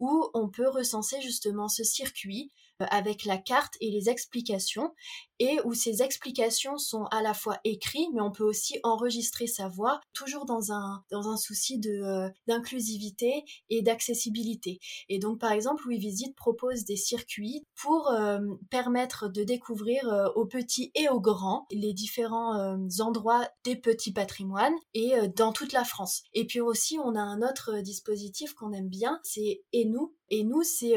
où 0.00 0.28
on 0.34 0.48
peut 0.48 0.68
recenser 0.68 1.20
justement 1.20 1.68
ce 1.68 1.84
circuit 1.84 2.50
euh, 2.82 2.86
avec 2.90 3.24
la 3.24 3.38
carte 3.38 3.76
et 3.80 3.90
les 3.90 4.08
explications 4.08 4.92
et 5.38 5.58
où 5.64 5.74
ces 5.74 6.02
explications 6.02 6.78
sont 6.78 7.04
à 7.06 7.22
la 7.22 7.34
fois 7.34 7.58
écrites 7.64 8.08
mais 8.12 8.20
on 8.20 8.30
peut 8.30 8.44
aussi 8.44 8.78
enregistrer 8.82 9.46
sa 9.46 9.68
voix 9.68 10.00
toujours 10.12 10.44
dans 10.44 10.72
un 10.72 11.02
dans 11.10 11.28
un 11.28 11.36
souci 11.36 11.78
de 11.78 11.90
euh, 11.90 12.28
d'inclusivité 12.46 13.44
et 13.70 13.82
d'accessibilité. 13.82 14.78
Et 15.08 15.18
donc 15.18 15.40
par 15.40 15.52
exemple 15.52 15.84
WeVisit 15.88 16.34
propose 16.36 16.84
des 16.84 16.96
circuits 16.96 17.64
pour 17.80 18.10
euh, 18.10 18.38
permettre 18.70 19.28
de 19.28 19.42
découvrir 19.42 20.32
aux 20.34 20.46
petits 20.46 20.90
et 20.94 21.08
aux 21.08 21.20
grands 21.20 21.66
les 21.70 21.92
différents 21.92 22.76
endroits 23.00 23.48
des 23.64 23.76
petits 23.76 24.12
patrimoines 24.12 24.74
et 24.92 25.14
dans 25.36 25.52
toute 25.52 25.72
la 25.72 25.84
France. 25.84 26.22
Et 26.32 26.46
puis 26.46 26.60
aussi 26.60 26.98
on 27.02 27.14
a 27.14 27.20
un 27.20 27.42
autre 27.42 27.80
dispositif 27.80 28.54
qu'on 28.54 28.72
aime 28.72 28.88
bien 28.88 29.20
c'est 29.22 29.62
et 29.72 29.84
nous. 29.84 30.14
Et 30.30 30.42
nous, 30.42 30.62
c'est 30.62 30.94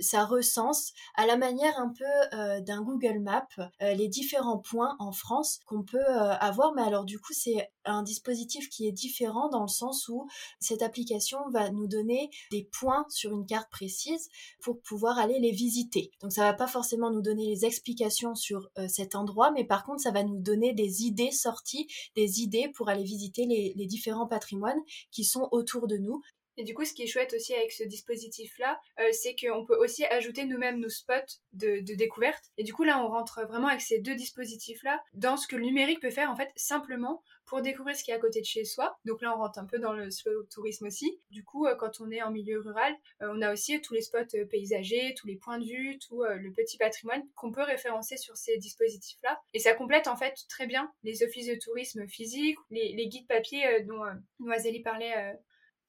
ça 0.00 0.24
recense 0.24 0.92
à 1.14 1.24
la 1.24 1.36
manière 1.36 1.78
un 1.78 1.92
peu 1.96 2.60
d'un 2.62 2.82
Google 2.82 3.20
Map 3.20 3.46
euh, 3.58 3.65
les 3.80 4.08
différents 4.08 4.58
points 4.58 4.96
en 4.98 5.12
France 5.12 5.60
qu'on 5.66 5.82
peut 5.82 5.98
euh, 5.98 6.34
avoir. 6.38 6.74
Mais 6.74 6.82
alors 6.82 7.04
du 7.04 7.18
coup, 7.18 7.32
c'est 7.32 7.70
un 7.84 8.02
dispositif 8.02 8.68
qui 8.68 8.86
est 8.86 8.92
différent 8.92 9.48
dans 9.48 9.62
le 9.62 9.68
sens 9.68 10.08
où 10.08 10.26
cette 10.60 10.82
application 10.82 11.38
va 11.50 11.70
nous 11.70 11.86
donner 11.86 12.30
des 12.50 12.68
points 12.78 13.06
sur 13.08 13.32
une 13.32 13.46
carte 13.46 13.70
précise 13.70 14.28
pour 14.60 14.80
pouvoir 14.80 15.18
aller 15.18 15.38
les 15.38 15.52
visiter. 15.52 16.10
Donc 16.20 16.32
ça 16.32 16.42
va 16.42 16.54
pas 16.54 16.66
forcément 16.66 17.10
nous 17.10 17.22
donner 17.22 17.46
les 17.46 17.64
explications 17.64 18.34
sur 18.34 18.68
euh, 18.78 18.88
cet 18.88 19.14
endroit, 19.14 19.50
mais 19.50 19.64
par 19.64 19.84
contre 19.84 20.02
ça 20.02 20.10
va 20.10 20.22
nous 20.22 20.38
donner 20.38 20.72
des 20.72 21.04
idées 21.04 21.30
sorties, 21.30 21.86
des 22.14 22.40
idées 22.40 22.68
pour 22.74 22.88
aller 22.88 23.04
visiter 23.04 23.46
les 23.46 23.86
différents 23.86 24.26
patrimoines 24.26 24.80
qui 25.10 25.24
sont 25.24 25.48
autour 25.52 25.86
de 25.86 25.96
nous 25.96 26.22
Et 26.56 26.64
du 26.64 26.74
coup, 26.74 26.84
ce 26.84 26.94
qui 26.94 27.02
est 27.02 27.06
chouette 27.06 27.34
aussi 27.34 27.54
avec 27.54 27.72
ce 27.72 27.84
dispositif-là, 27.84 28.80
euh, 29.00 29.08
c'est 29.12 29.36
qu'on 29.36 29.64
peut 29.64 29.76
aussi 29.76 30.04
ajouter 30.06 30.44
nous-mêmes 30.44 30.80
nos 30.80 30.88
spots 30.88 31.40
de, 31.52 31.80
découverte. 31.94 32.44
Et 32.56 32.64
du 32.64 32.72
coup, 32.72 32.84
là, 32.84 33.02
on 33.02 33.08
rentre 33.08 33.46
vraiment 33.46 33.68
avec 33.68 33.82
ces 33.82 33.98
deux 33.98 34.14
dispositifs-là 34.14 35.02
dans 35.14 35.36
ce 35.36 35.46
que 35.46 35.56
le 35.56 35.64
numérique 35.64 36.00
peut 36.00 36.10
faire, 36.10 36.30
en 36.30 36.36
fait, 36.36 36.50
simplement 36.56 37.22
pour 37.44 37.62
découvrir 37.62 37.96
ce 37.96 38.02
qui 38.02 38.10
est 38.10 38.14
à 38.14 38.18
côté 38.18 38.40
de 38.40 38.46
chez 38.46 38.64
soi. 38.64 38.98
Donc 39.04 39.22
là, 39.22 39.34
on 39.36 39.38
rentre 39.38 39.58
un 39.58 39.66
peu 39.66 39.78
dans 39.78 39.92
le 39.92 40.10
slow 40.10 40.44
tourisme 40.44 40.86
aussi. 40.86 41.20
Du 41.30 41.44
coup, 41.44 41.66
euh, 41.66 41.76
quand 41.76 42.00
on 42.00 42.10
est 42.10 42.22
en 42.22 42.30
milieu 42.30 42.60
rural, 42.60 42.94
euh, 43.22 43.32
on 43.32 43.42
a 43.42 43.52
aussi 43.52 43.80
tous 43.80 43.94
les 43.94 44.02
spots 44.02 44.46
paysagers, 44.50 45.14
tous 45.16 45.26
les 45.26 45.36
points 45.36 45.58
de 45.58 45.66
vue, 45.66 45.98
tout 45.98 46.22
le 46.24 46.52
petit 46.52 46.78
patrimoine 46.78 47.22
qu'on 47.34 47.52
peut 47.52 47.62
référencer 47.62 48.16
sur 48.16 48.36
ces 48.36 48.56
dispositifs-là. 48.58 49.40
Et 49.54 49.58
ça 49.58 49.74
complète, 49.74 50.08
en 50.08 50.16
fait, 50.16 50.34
très 50.48 50.66
bien 50.66 50.90
les 51.02 51.22
offices 51.22 51.48
de 51.48 51.54
tourisme 51.54 52.06
physique, 52.08 52.56
les, 52.70 53.06
guides 53.06 53.28
papier 53.28 53.82
dont, 53.82 54.02
Azélie 54.50 54.82
parlait 54.82 55.36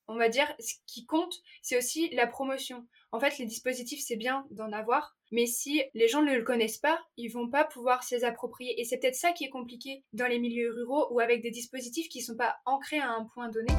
on 0.09 0.15
va 0.15 0.29
dire, 0.29 0.47
ce 0.59 0.73
qui 0.85 1.05
compte, 1.05 1.35
c'est 1.61 1.77
aussi 1.77 2.09
la 2.15 2.27
promotion. 2.27 2.87
En 3.11 3.19
fait, 3.19 3.37
les 3.39 3.45
dispositifs, 3.45 4.01
c'est 4.01 4.15
bien 4.15 4.45
d'en 4.51 4.71
avoir, 4.71 5.17
mais 5.31 5.45
si 5.45 5.83
les 5.93 6.07
gens 6.07 6.21
ne 6.21 6.33
le 6.33 6.43
connaissent 6.43 6.77
pas, 6.77 6.97
ils 7.17 7.27
vont 7.27 7.49
pas 7.49 7.65
pouvoir 7.65 8.03
se 8.03 8.15
les 8.15 8.23
approprier. 8.23 8.79
Et 8.79 8.85
c'est 8.85 8.99
peut-être 8.99 9.15
ça 9.15 9.33
qui 9.33 9.43
est 9.43 9.49
compliqué 9.49 10.05
dans 10.13 10.27
les 10.27 10.39
milieux 10.39 10.71
ruraux 10.71 11.07
ou 11.11 11.19
avec 11.19 11.41
des 11.41 11.51
dispositifs 11.51 12.07
qui 12.07 12.19
ne 12.19 12.23
sont 12.23 12.37
pas 12.37 12.55
ancrés 12.65 12.99
à 12.99 13.11
un 13.11 13.25
point 13.25 13.49
donné. 13.49 13.73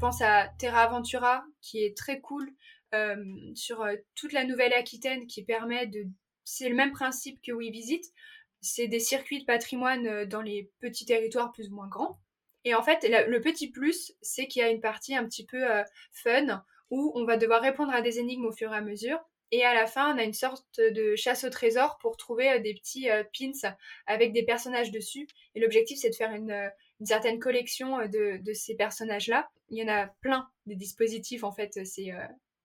Pense 0.00 0.20
à 0.20 0.48
Terra 0.58 0.82
Aventura, 0.82 1.44
qui 1.62 1.84
est 1.84 1.96
très 1.96 2.20
cool, 2.20 2.50
euh, 2.92 3.24
sur 3.54 3.82
euh, 3.82 3.94
toute 4.16 4.32
la 4.32 4.44
Nouvelle-Aquitaine, 4.44 5.28
qui 5.28 5.44
permet 5.44 5.86
de... 5.86 6.06
C'est 6.42 6.68
le 6.68 6.74
même 6.74 6.92
principe 6.92 7.40
que 7.40 7.52
WeVisit, 7.52 8.02
c'est 8.64 8.88
des 8.88 8.98
circuits 8.98 9.40
de 9.40 9.44
patrimoine 9.44 10.06
euh, 10.06 10.26
dans 10.26 10.40
les 10.40 10.70
petits 10.80 11.04
territoires 11.04 11.52
plus 11.52 11.68
ou 11.68 11.74
moins 11.74 11.88
grands. 11.88 12.18
Et 12.64 12.74
en 12.74 12.82
fait, 12.82 13.06
le 13.28 13.40
petit 13.40 13.70
plus, 13.70 14.14
c'est 14.22 14.46
qu'il 14.46 14.62
y 14.62 14.64
a 14.64 14.70
une 14.70 14.80
partie 14.80 15.14
un 15.14 15.24
petit 15.26 15.44
peu 15.44 15.70
euh, 15.70 15.84
fun 16.12 16.64
où 16.90 17.12
on 17.14 17.24
va 17.26 17.36
devoir 17.36 17.60
répondre 17.60 17.92
à 17.92 18.00
des 18.00 18.18
énigmes 18.18 18.46
au 18.46 18.52
fur 18.52 18.72
et 18.72 18.76
à 18.76 18.80
mesure. 18.80 19.18
Et 19.50 19.64
à 19.64 19.74
la 19.74 19.86
fin, 19.86 20.14
on 20.14 20.18
a 20.18 20.24
une 20.24 20.32
sorte 20.32 20.80
de 20.80 21.14
chasse 21.14 21.44
au 21.44 21.50
trésor 21.50 21.98
pour 21.98 22.16
trouver 22.16 22.52
euh, 22.52 22.58
des 22.60 22.72
petits 22.72 23.06
pins 23.38 23.76
avec 24.06 24.32
des 24.32 24.44
personnages 24.44 24.90
dessus. 24.90 25.28
Et 25.54 25.60
l'objectif, 25.60 25.98
c'est 25.98 26.08
de 26.08 26.14
faire 26.14 26.32
une, 26.32 26.70
certaine 27.04 27.38
collection 27.38 27.98
de, 28.08 28.42
de 28.42 28.52
ces 28.54 28.74
personnages-là. 28.76 29.50
Il 29.68 29.76
y 29.76 29.84
en 29.84 29.92
a 29.92 30.06
plein 30.22 30.48
des 30.64 30.74
dispositifs, 30.74 31.44
en 31.44 31.52
fait, 31.52 31.78
c'est 31.84 32.12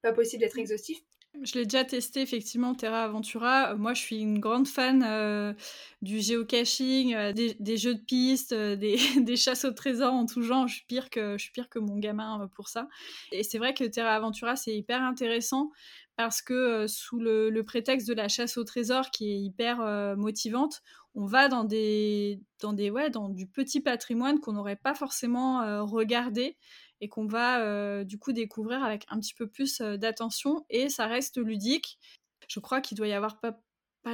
pas 0.01 0.13
possible 0.13 0.41
d'être 0.41 0.57
exhaustif. 0.57 0.99
Je 1.43 1.53
l'ai 1.53 1.63
déjà 1.63 1.85
testé 1.85 2.21
effectivement 2.21 2.73
Terra 2.73 3.03
Aventura. 3.03 3.71
Euh, 3.71 3.77
moi, 3.77 3.93
je 3.93 4.01
suis 4.01 4.19
une 4.19 4.39
grande 4.39 4.67
fan 4.67 5.03
euh, 5.03 5.53
du 6.01 6.19
géocaching, 6.19 7.13
euh, 7.13 7.33
des, 7.33 7.77
jeux 7.77 7.95
de 7.95 8.01
pistes, 8.01 8.53
des, 8.53 9.35
chasses 9.37 9.63
au 9.63 9.71
trésor 9.71 10.13
en 10.13 10.25
tout 10.25 10.41
genre. 10.41 10.67
Je 10.67 10.75
suis 10.75 10.85
pire 10.85 11.09
que 11.09 11.79
mon 11.79 11.97
gamin 11.97 12.49
pour 12.55 12.67
ça. 12.67 12.87
Et 13.31 13.43
c'est 13.43 13.57
vrai 13.57 13.73
que 13.73 13.83
Terra 13.83 14.15
Aventura 14.15 14.55
c'est 14.55 14.75
hyper 14.75 15.01
intéressant 15.01 15.71
parce 16.17 16.41
que 16.41 16.87
sous 16.87 17.19
le, 17.19 17.61
prétexte 17.61 18.07
de 18.07 18.13
la 18.13 18.27
chasse 18.27 18.57
au 18.57 18.63
trésor 18.63 19.09
qui 19.11 19.31
est 19.31 19.39
hyper 19.39 19.77
motivante, 20.17 20.81
on 21.15 21.25
va 21.25 21.47
dans 21.47 21.63
des 21.63 22.41
dans 22.59 22.73
des 22.73 22.89
ouais 22.89 23.09
dans 23.09 23.29
du 23.29 23.47
petit 23.47 23.79
patrimoine 23.79 24.39
qu'on 24.39 24.53
n'aurait 24.53 24.75
pas 24.75 24.93
forcément 24.95 25.85
regardé 25.85 26.57
et 27.01 27.09
qu'on 27.09 27.25
va 27.25 27.61
euh, 27.61 28.03
du 28.03 28.17
coup 28.17 28.33
découvrir 28.33 28.83
avec 28.83 29.05
un 29.09 29.19
petit 29.19 29.33
peu 29.33 29.47
plus 29.47 29.81
euh, 29.81 29.97
d'attention 29.97 30.65
et 30.69 30.89
ça 30.89 31.05
reste 31.05 31.37
ludique. 31.37 31.99
Je 32.47 32.59
crois 32.59 32.81
qu'il 32.81 32.97
doit 32.97 33.07
y 33.07 33.13
avoir 33.13 33.39
pas, 33.39 33.59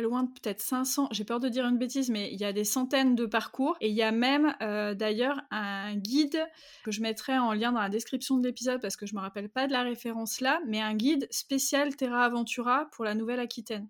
loin 0.02 0.24
de 0.24 0.30
peut-être 0.30 0.60
500, 0.60 1.08
j'ai 1.12 1.24
peur 1.24 1.40
de 1.40 1.48
dire 1.48 1.66
une 1.66 1.78
bêtise, 1.78 2.10
mais 2.10 2.30
il 2.34 2.38
y 2.38 2.44
a 2.44 2.52
des 2.52 2.66
centaines 2.66 3.16
de 3.16 3.26
parcours 3.26 3.78
et 3.80 3.88
il 3.88 3.96
y 3.96 4.02
a 4.02 4.12
même 4.12 4.54
euh, 4.62 4.94
d'ailleurs 4.94 5.40
un 5.52 5.96
guide 5.96 6.46
que 6.84 6.92
je 6.92 7.00
mettrai 7.02 7.38
en 7.38 7.54
lien 7.54 7.72
dans 7.72 7.80
la 7.80 7.88
description 7.88 8.38
de 8.38 8.46
l'épisode 8.46 8.82
parce 8.82 8.98
que 8.98 9.06
je 9.06 9.16
me 9.16 9.22
rappelle 9.22 9.48
pas 9.48 9.68
de 9.68 9.72
la 9.72 9.84
référence 9.84 10.42
là, 10.42 10.60
mais 10.68 10.82
un 10.82 10.96
guide 10.96 11.28
spécial 11.32 11.96
Terra 11.96 12.26
Aventura 12.26 12.90
pour 12.92 13.06
la 13.06 13.16
Nouvelle-Aquitaine. 13.16 13.88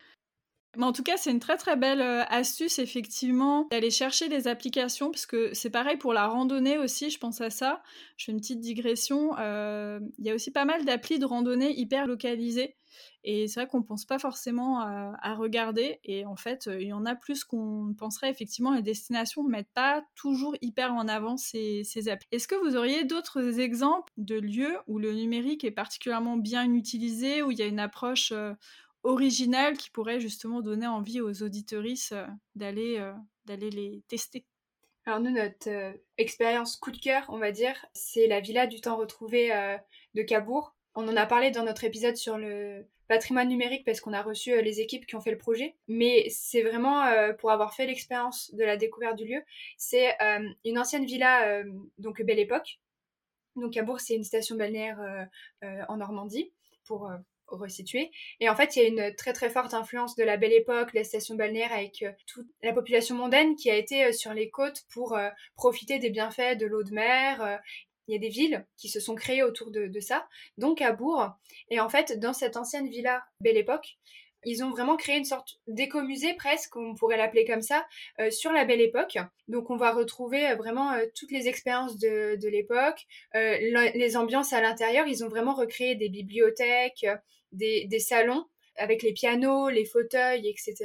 Mais 0.77 0.85
en 0.85 0.91
tout 0.91 1.03
cas, 1.03 1.17
c'est 1.17 1.31
une 1.31 1.39
très 1.39 1.57
très 1.57 1.75
belle 1.75 2.01
euh, 2.01 2.23
astuce, 2.25 2.79
effectivement, 2.79 3.67
d'aller 3.71 3.91
chercher 3.91 4.29
des 4.29 4.47
applications, 4.47 5.11
parce 5.11 5.25
que 5.25 5.53
c'est 5.53 5.69
pareil 5.69 5.97
pour 5.97 6.13
la 6.13 6.27
randonnée 6.27 6.77
aussi, 6.77 7.09
je 7.09 7.19
pense 7.19 7.41
à 7.41 7.49
ça. 7.49 7.81
Je 8.17 8.25
fais 8.25 8.31
une 8.31 8.39
petite 8.39 8.59
digression. 8.59 9.31
Euh, 9.39 9.99
il 10.17 10.25
y 10.25 10.31
a 10.31 10.35
aussi 10.35 10.51
pas 10.51 10.65
mal 10.65 10.85
d'applis 10.85 11.19
de 11.19 11.25
randonnée 11.25 11.77
hyper 11.77 12.07
localisées. 12.07 12.75
Et 13.23 13.47
c'est 13.47 13.59
vrai 13.59 13.67
qu'on 13.67 13.79
ne 13.79 13.83
pense 13.83 14.05
pas 14.05 14.19
forcément 14.19 14.79
à, 14.79 15.33
regarder. 15.35 15.99
Et 16.03 16.25
en 16.25 16.35
fait, 16.35 16.69
il 16.71 16.87
y 16.87 16.93
en 16.93 17.05
a 17.05 17.15
plus 17.15 17.43
qu'on 17.43 17.93
penserait. 17.97 18.29
Effectivement, 18.29 18.73
les 18.73 18.83
destinations 18.83 19.43
ne 19.43 19.49
mettent 19.49 19.73
pas 19.73 20.03
toujours 20.15 20.55
hyper 20.61 20.93
en 20.93 21.07
avant 21.07 21.35
ces, 21.35 21.83
ces 21.83 22.07
applis. 22.07 22.27
Est-ce 22.31 22.47
que 22.47 22.55
vous 22.55 22.77
auriez 22.77 23.03
d'autres 23.03 23.59
exemples 23.59 24.13
de 24.17 24.35
lieux 24.35 24.77
où 24.87 24.99
le 24.99 25.11
numérique 25.11 25.63
est 25.63 25.71
particulièrement 25.71 26.37
bien 26.37 26.71
utilisé, 26.71 27.41
où 27.41 27.51
il 27.51 27.57
y 27.57 27.63
a 27.63 27.67
une 27.67 27.79
approche 27.79 28.31
euh, 28.31 28.53
original 29.05 29.77
qui 29.77 29.89
pourrait 29.91 30.19
justement 30.19 30.61
donner 30.61 30.87
envie 30.87 31.21
aux 31.21 31.43
auditoristes 31.43 32.13
euh, 32.13 32.27
d'aller 32.55 32.97
euh, 32.97 33.13
d'aller 33.45 33.69
les 33.69 34.03
tester. 34.07 34.43
Alors 35.05 35.19
nous, 35.19 35.29
notre 35.29 35.69
euh, 35.69 35.93
expérience 36.17 36.75
coup 36.75 36.91
de 36.91 36.97
cœur, 36.97 37.25
on 37.29 37.37
va 37.37 37.51
dire, 37.51 37.85
c'est 37.93 38.27
la 38.27 38.39
villa 38.39 38.65
du 38.65 38.81
temps 38.81 38.97
retrouvé 38.97 39.49
de 40.15 40.21
Cabourg. 40.23 40.75
On 40.95 41.07
en 41.07 41.15
a 41.15 41.25
parlé 41.27 41.51
dans 41.51 41.63
notre 41.63 41.83
épisode 41.83 42.15
sur 42.15 42.39
le 42.39 42.87
patrimoine 43.07 43.47
numérique 43.47 43.85
parce 43.85 44.01
qu'on 44.01 44.13
a 44.13 44.23
reçu 44.23 44.59
les 44.63 44.81
équipes 44.81 45.05
qui 45.05 45.15
ont 45.15 45.21
fait 45.21 45.31
le 45.31 45.37
projet. 45.37 45.75
Mais 45.87 46.27
c'est 46.31 46.63
vraiment 46.63 47.05
pour 47.37 47.51
avoir 47.51 47.75
fait 47.75 47.85
l'expérience 47.85 48.51
de 48.55 48.63
la 48.63 48.77
découverte 48.77 49.15
du 49.15 49.25
lieu. 49.25 49.43
C'est 49.77 50.17
une 50.63 50.79
ancienne 50.79 51.05
villa, 51.05 51.63
donc 51.99 52.23
Belle 52.23 52.39
Époque. 52.39 52.79
Donc 53.55 53.73
Cabourg, 53.73 53.99
c'est 53.99 54.15
une 54.15 54.23
station 54.23 54.55
balnéaire 54.55 55.27
en 55.61 55.97
Normandie 55.97 56.51
pour 56.85 57.11
Et 58.39 58.49
en 58.49 58.55
fait, 58.55 58.75
il 58.75 58.81
y 58.81 58.85
a 58.85 58.87
une 58.87 59.15
très 59.15 59.33
très 59.33 59.49
forte 59.49 59.73
influence 59.73 60.15
de 60.15 60.23
la 60.23 60.37
belle 60.37 60.53
époque, 60.53 60.93
la 60.93 61.03
station 61.03 61.35
balnéaire 61.35 61.73
avec 61.73 62.01
euh, 62.03 62.11
toute 62.27 62.47
la 62.63 62.73
population 62.73 63.15
mondaine 63.15 63.55
qui 63.55 63.69
a 63.69 63.75
été 63.75 64.05
euh, 64.05 64.11
sur 64.11 64.33
les 64.33 64.49
côtes 64.49 64.83
pour 64.91 65.15
euh, 65.15 65.29
profiter 65.55 65.99
des 65.99 66.09
bienfaits 66.09 66.57
de 66.57 66.65
l'eau 66.65 66.83
de 66.83 66.91
mer. 66.91 67.59
il 68.07 68.13
y 68.13 68.17
a 68.17 68.19
des 68.19 68.29
villes 68.29 68.65
qui 68.77 68.89
se 68.89 68.99
sont 68.99 69.15
créées 69.15 69.43
autour 69.43 69.71
de, 69.71 69.87
de, 69.87 69.99
ça, 69.99 70.27
donc 70.57 70.81
à 70.81 70.91
Bourg. 70.91 71.29
Et 71.69 71.79
en 71.79 71.89
fait, 71.89 72.19
dans 72.19 72.33
cette 72.33 72.57
ancienne 72.57 72.89
villa 72.89 73.23
belle 73.39 73.57
époque, 73.57 73.97
ils 74.45 74.63
ont 74.63 74.69
vraiment 74.69 74.95
créé 74.95 75.17
une 75.17 75.25
sorte 75.25 75.59
d'écomusée 75.67 76.33
presque, 76.33 76.75
on 76.75 76.95
pourrait 76.95 77.17
l'appeler 77.17 77.45
comme 77.45 77.61
ça, 77.61 77.85
sur 78.29 78.51
la 78.51 78.65
belle 78.65 78.81
époque. 78.81 79.17
Donc 79.47 79.69
on 79.69 79.77
va 79.77 79.91
retrouver 79.91 80.53
vraiment 80.55 80.91
toutes 81.15 81.31
les 81.31 81.47
expériences 81.47 81.97
de, 81.97 82.47
l'époque, 82.47 83.05
les 83.33 84.17
ambiances 84.17 84.53
à 84.53 84.61
l'intérieur. 84.61 85.07
Ils 85.07 85.23
ont 85.23 85.29
vraiment 85.29 85.53
recréé 85.53 85.95
des 85.95 86.09
bibliothèques, 86.09 87.05
des, 87.55 87.99
salons 87.99 88.45
avec 88.77 89.03
les 89.03 89.13
pianos, 89.13 89.69
les 89.69 89.85
fauteuils, 89.85 90.47
etc. 90.47 90.75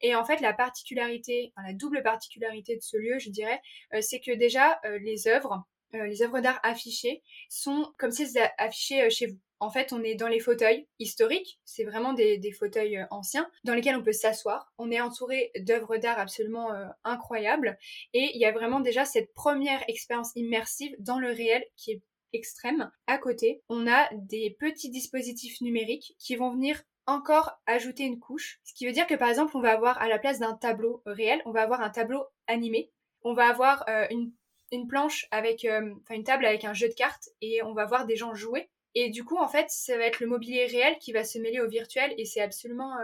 Et 0.00 0.14
en 0.14 0.24
fait, 0.24 0.40
la 0.40 0.52
particularité, 0.52 1.52
la 1.56 1.72
double 1.72 2.02
particularité 2.02 2.76
de 2.76 2.82
ce 2.82 2.96
lieu, 2.96 3.18
je 3.18 3.30
dirais, 3.30 3.60
euh, 3.92 4.00
c'est 4.00 4.20
que 4.20 4.32
déjà, 4.32 4.80
euh, 4.84 4.98
les 5.00 5.26
œuvres, 5.26 5.64
euh, 5.94 6.06
les 6.06 6.22
œuvres 6.22 6.40
d'art 6.40 6.60
affichées 6.62 7.22
sont 7.48 7.92
comme 7.98 8.12
si 8.12 8.22
elles 8.22 8.30
étaient 8.30 8.50
affichées 8.58 9.10
chez 9.10 9.26
vous. 9.26 9.38
En 9.60 9.70
fait, 9.70 9.92
on 9.92 10.02
est 10.02 10.14
dans 10.14 10.28
les 10.28 10.40
fauteuils 10.40 10.88
historiques, 10.98 11.60
c'est 11.64 11.84
vraiment 11.84 12.12
des, 12.12 12.52
fauteuils 12.58 13.06
anciens, 13.10 13.48
dans 13.64 13.74
lesquels 13.74 13.96
on 13.96 14.02
peut 14.02 14.12
s'asseoir. 14.12 14.72
On 14.78 14.90
est 14.90 15.00
entouré 15.00 15.52
d'œuvres 15.60 15.98
d'art 15.98 16.18
absolument 16.18 16.70
incroyables, 17.04 17.78
et 18.14 18.30
il 18.34 18.40
y 18.40 18.46
a 18.46 18.52
vraiment 18.52 18.80
déjà 18.80 19.04
cette 19.04 19.32
première 19.34 19.82
expérience 19.88 20.32
immersive 20.34 20.94
dans 20.98 21.18
le 21.18 21.28
réel 21.28 21.64
qui 21.76 21.92
est 21.92 22.02
extrême. 22.32 22.90
À 23.06 23.18
côté, 23.18 23.62
on 23.68 23.86
a 23.86 24.08
des 24.14 24.56
petits 24.58 24.90
dispositifs 24.90 25.60
numériques 25.60 26.14
qui 26.18 26.36
vont 26.36 26.50
venir 26.50 26.82
encore 27.06 27.58
ajouter 27.66 28.04
une 28.04 28.20
couche. 28.20 28.60
Ce 28.64 28.72
qui 28.74 28.86
veut 28.86 28.92
dire 28.92 29.06
que 29.06 29.14
par 29.14 29.28
exemple, 29.28 29.56
on 29.56 29.60
va 29.60 29.72
avoir 29.72 30.00
à 30.00 30.08
la 30.08 30.18
place 30.18 30.38
d'un 30.38 30.54
tableau 30.54 31.02
réel, 31.06 31.42
on 31.44 31.50
va 31.50 31.62
avoir 31.62 31.80
un 31.80 31.90
tableau 31.90 32.24
animé. 32.46 32.90
On 33.22 33.34
va 33.34 33.48
avoir 33.48 33.84
euh, 33.88 34.06
une, 34.10 34.86
planche 34.88 35.26
avec, 35.30 35.64
euh, 35.64 35.94
une 36.10 36.24
table 36.24 36.46
avec 36.46 36.64
un 36.64 36.72
jeu 36.72 36.88
de 36.88 36.94
cartes 36.94 37.28
et 37.40 37.62
on 37.62 37.74
va 37.74 37.84
voir 37.84 38.06
des 38.06 38.16
gens 38.16 38.34
jouer. 38.34 38.70
Et 38.94 39.10
du 39.10 39.24
coup, 39.24 39.36
en 39.36 39.48
fait, 39.48 39.66
ça 39.70 39.96
va 39.96 40.04
être 40.04 40.20
le 40.20 40.26
mobilier 40.26 40.66
réel 40.66 40.98
qui 40.98 41.12
va 41.12 41.24
se 41.24 41.38
mêler 41.38 41.60
au 41.60 41.68
virtuel 41.68 42.12
et 42.18 42.24
c'est 42.24 42.40
absolument 42.40 42.96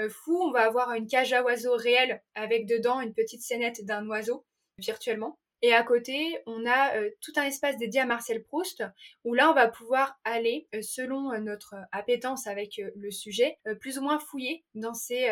euh, 0.00 0.08
fou. 0.08 0.40
On 0.42 0.50
va 0.50 0.62
avoir 0.62 0.92
une 0.92 1.06
cage 1.06 1.32
à 1.32 1.42
oiseaux 1.42 1.76
réelle 1.76 2.22
avec 2.34 2.66
dedans 2.66 3.00
une 3.00 3.14
petite 3.14 3.42
scénette 3.42 3.84
d'un 3.84 4.06
oiseau 4.08 4.44
virtuellement. 4.78 5.38
Et 5.64 5.72
à 5.72 5.82
côté, 5.82 6.36
on 6.44 6.66
a 6.66 6.94
euh, 6.96 7.08
tout 7.22 7.32
un 7.36 7.44
espace 7.44 7.78
dédié 7.78 8.02
à 8.02 8.04
Marcel 8.04 8.44
Proust, 8.44 8.84
où 9.24 9.32
là, 9.32 9.50
on 9.50 9.54
va 9.54 9.66
pouvoir 9.66 10.20
aller, 10.22 10.68
euh, 10.74 10.82
selon 10.82 11.32
euh, 11.32 11.38
notre 11.38 11.74
appétence 11.90 12.46
avec 12.46 12.78
le 12.94 13.10
sujet, 13.10 13.56
plus 13.80 13.98
ou 13.98 14.02
moins 14.02 14.18
fouiller 14.18 14.62
dans 14.74 14.92
ses 14.92 15.26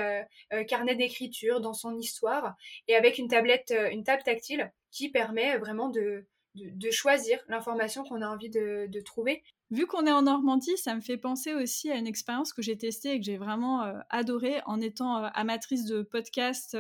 carnets 0.69 0.95
d'écriture, 0.95 1.61
dans 1.61 1.75
son 1.75 1.99
histoire, 1.99 2.57
et 2.89 2.97
avec 2.97 3.19
une 3.19 3.29
tablette, 3.29 3.75
une 3.91 4.05
table 4.05 4.23
tactile 4.23 4.73
qui 4.91 5.11
permet 5.11 5.59
vraiment 5.59 5.91
de, 5.91 6.25
de, 6.55 6.91
choisir 6.91 7.39
l'information 7.49 8.03
qu'on 8.05 8.23
a 8.23 8.29
envie 8.29 8.51
de, 8.51 9.01
trouver. 9.01 9.43
Vu 9.73 9.87
qu'on 9.87 10.07
est 10.07 10.13
en 10.13 10.23
Normandie, 10.23 10.77
ça 10.77 10.95
me 10.95 11.01
fait 11.01 11.17
penser 11.17 11.55
aussi 11.55 11.91
à 11.91 11.97
une 11.97 12.07
expérience 12.07 12.53
que 12.53 12.61
j'ai 12.61 12.77
testée 12.77 13.13
et 13.13 13.19
que 13.19 13.25
j'ai 13.25 13.39
vraiment 13.39 13.83
euh, 13.83 13.99
adorée 14.11 14.61
en 14.67 14.83
étant 14.83 15.25
euh, 15.25 15.29
amatrice 15.33 15.87
de 15.87 16.03
podcast. 16.03 16.77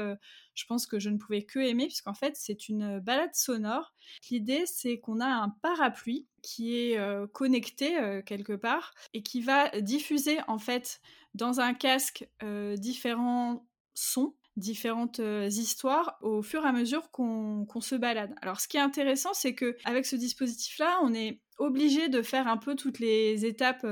je 0.54 0.66
pense 0.66 0.86
que 0.86 0.98
je 0.98 1.08
ne 1.08 1.16
pouvais 1.16 1.42
que 1.42 1.58
aimer, 1.58 1.86
puisqu'en 1.86 2.12
fait, 2.12 2.36
c'est 2.36 2.68
une 2.68 3.00
balade 3.00 3.34
sonore. 3.34 3.94
L'idée, 4.30 4.66
c'est 4.66 5.00
qu'on 5.00 5.20
a 5.20 5.26
un 5.26 5.48
parapluie 5.62 6.28
qui 6.42 6.76
est 6.76 6.98
connecté 7.32 7.96
quelque 8.26 8.52
part 8.52 8.92
et 9.14 9.22
qui 9.22 9.40
va 9.40 9.70
diffuser 9.80 10.38
en 10.46 10.58
fait 10.58 11.00
dans 11.34 11.60
un 11.60 11.72
casque 11.72 12.28
différents 12.76 13.66
sons 13.94 14.34
différentes 14.56 15.20
histoires 15.48 16.18
au 16.20 16.42
fur 16.42 16.64
et 16.64 16.68
à 16.68 16.72
mesure 16.72 17.10
qu'on 17.10 17.66
se 17.80 17.94
balade. 17.94 18.34
Alors 18.42 18.60
ce 18.60 18.68
qui 18.68 18.76
est 18.76 18.80
intéressant, 18.80 19.34
c'est 19.34 19.54
que 19.54 19.76
avec 19.84 20.06
ce 20.06 20.16
dispositif-là, 20.16 20.98
on 21.02 21.14
est 21.14 21.40
obligé 21.58 22.08
de 22.08 22.22
faire 22.22 22.48
un 22.48 22.56
peu 22.56 22.74
toutes 22.74 22.98
les 22.98 23.44
étapes 23.46 23.86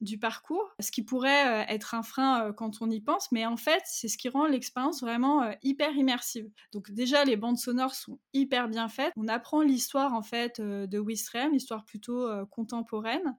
du 0.00 0.18
parcours, 0.18 0.74
ce 0.80 0.90
qui 0.90 1.02
pourrait 1.02 1.66
être 1.68 1.94
un 1.94 2.02
frein 2.02 2.52
quand 2.56 2.80
on 2.80 2.90
y 2.90 3.00
pense, 3.00 3.32
mais 3.32 3.46
en 3.46 3.56
fait, 3.56 3.82
c'est 3.84 4.08
ce 4.08 4.16
qui 4.16 4.28
rend 4.28 4.46
l'expérience 4.46 5.00
vraiment 5.00 5.50
hyper 5.62 5.90
immersive. 5.96 6.48
Donc 6.72 6.90
déjà, 6.92 7.24
les 7.24 7.36
bandes 7.36 7.58
sonores 7.58 7.94
sont 7.94 8.20
hyper 8.32 8.68
bien 8.68 8.88
faites. 8.88 9.12
On 9.16 9.28
apprend 9.28 9.62
l'histoire 9.62 10.14
en 10.14 10.22
fait 10.22 10.60
de 10.60 10.98
Wistrem, 10.98 11.52
l'histoire 11.52 11.84
plutôt 11.84 12.28
contemporaine, 12.50 13.36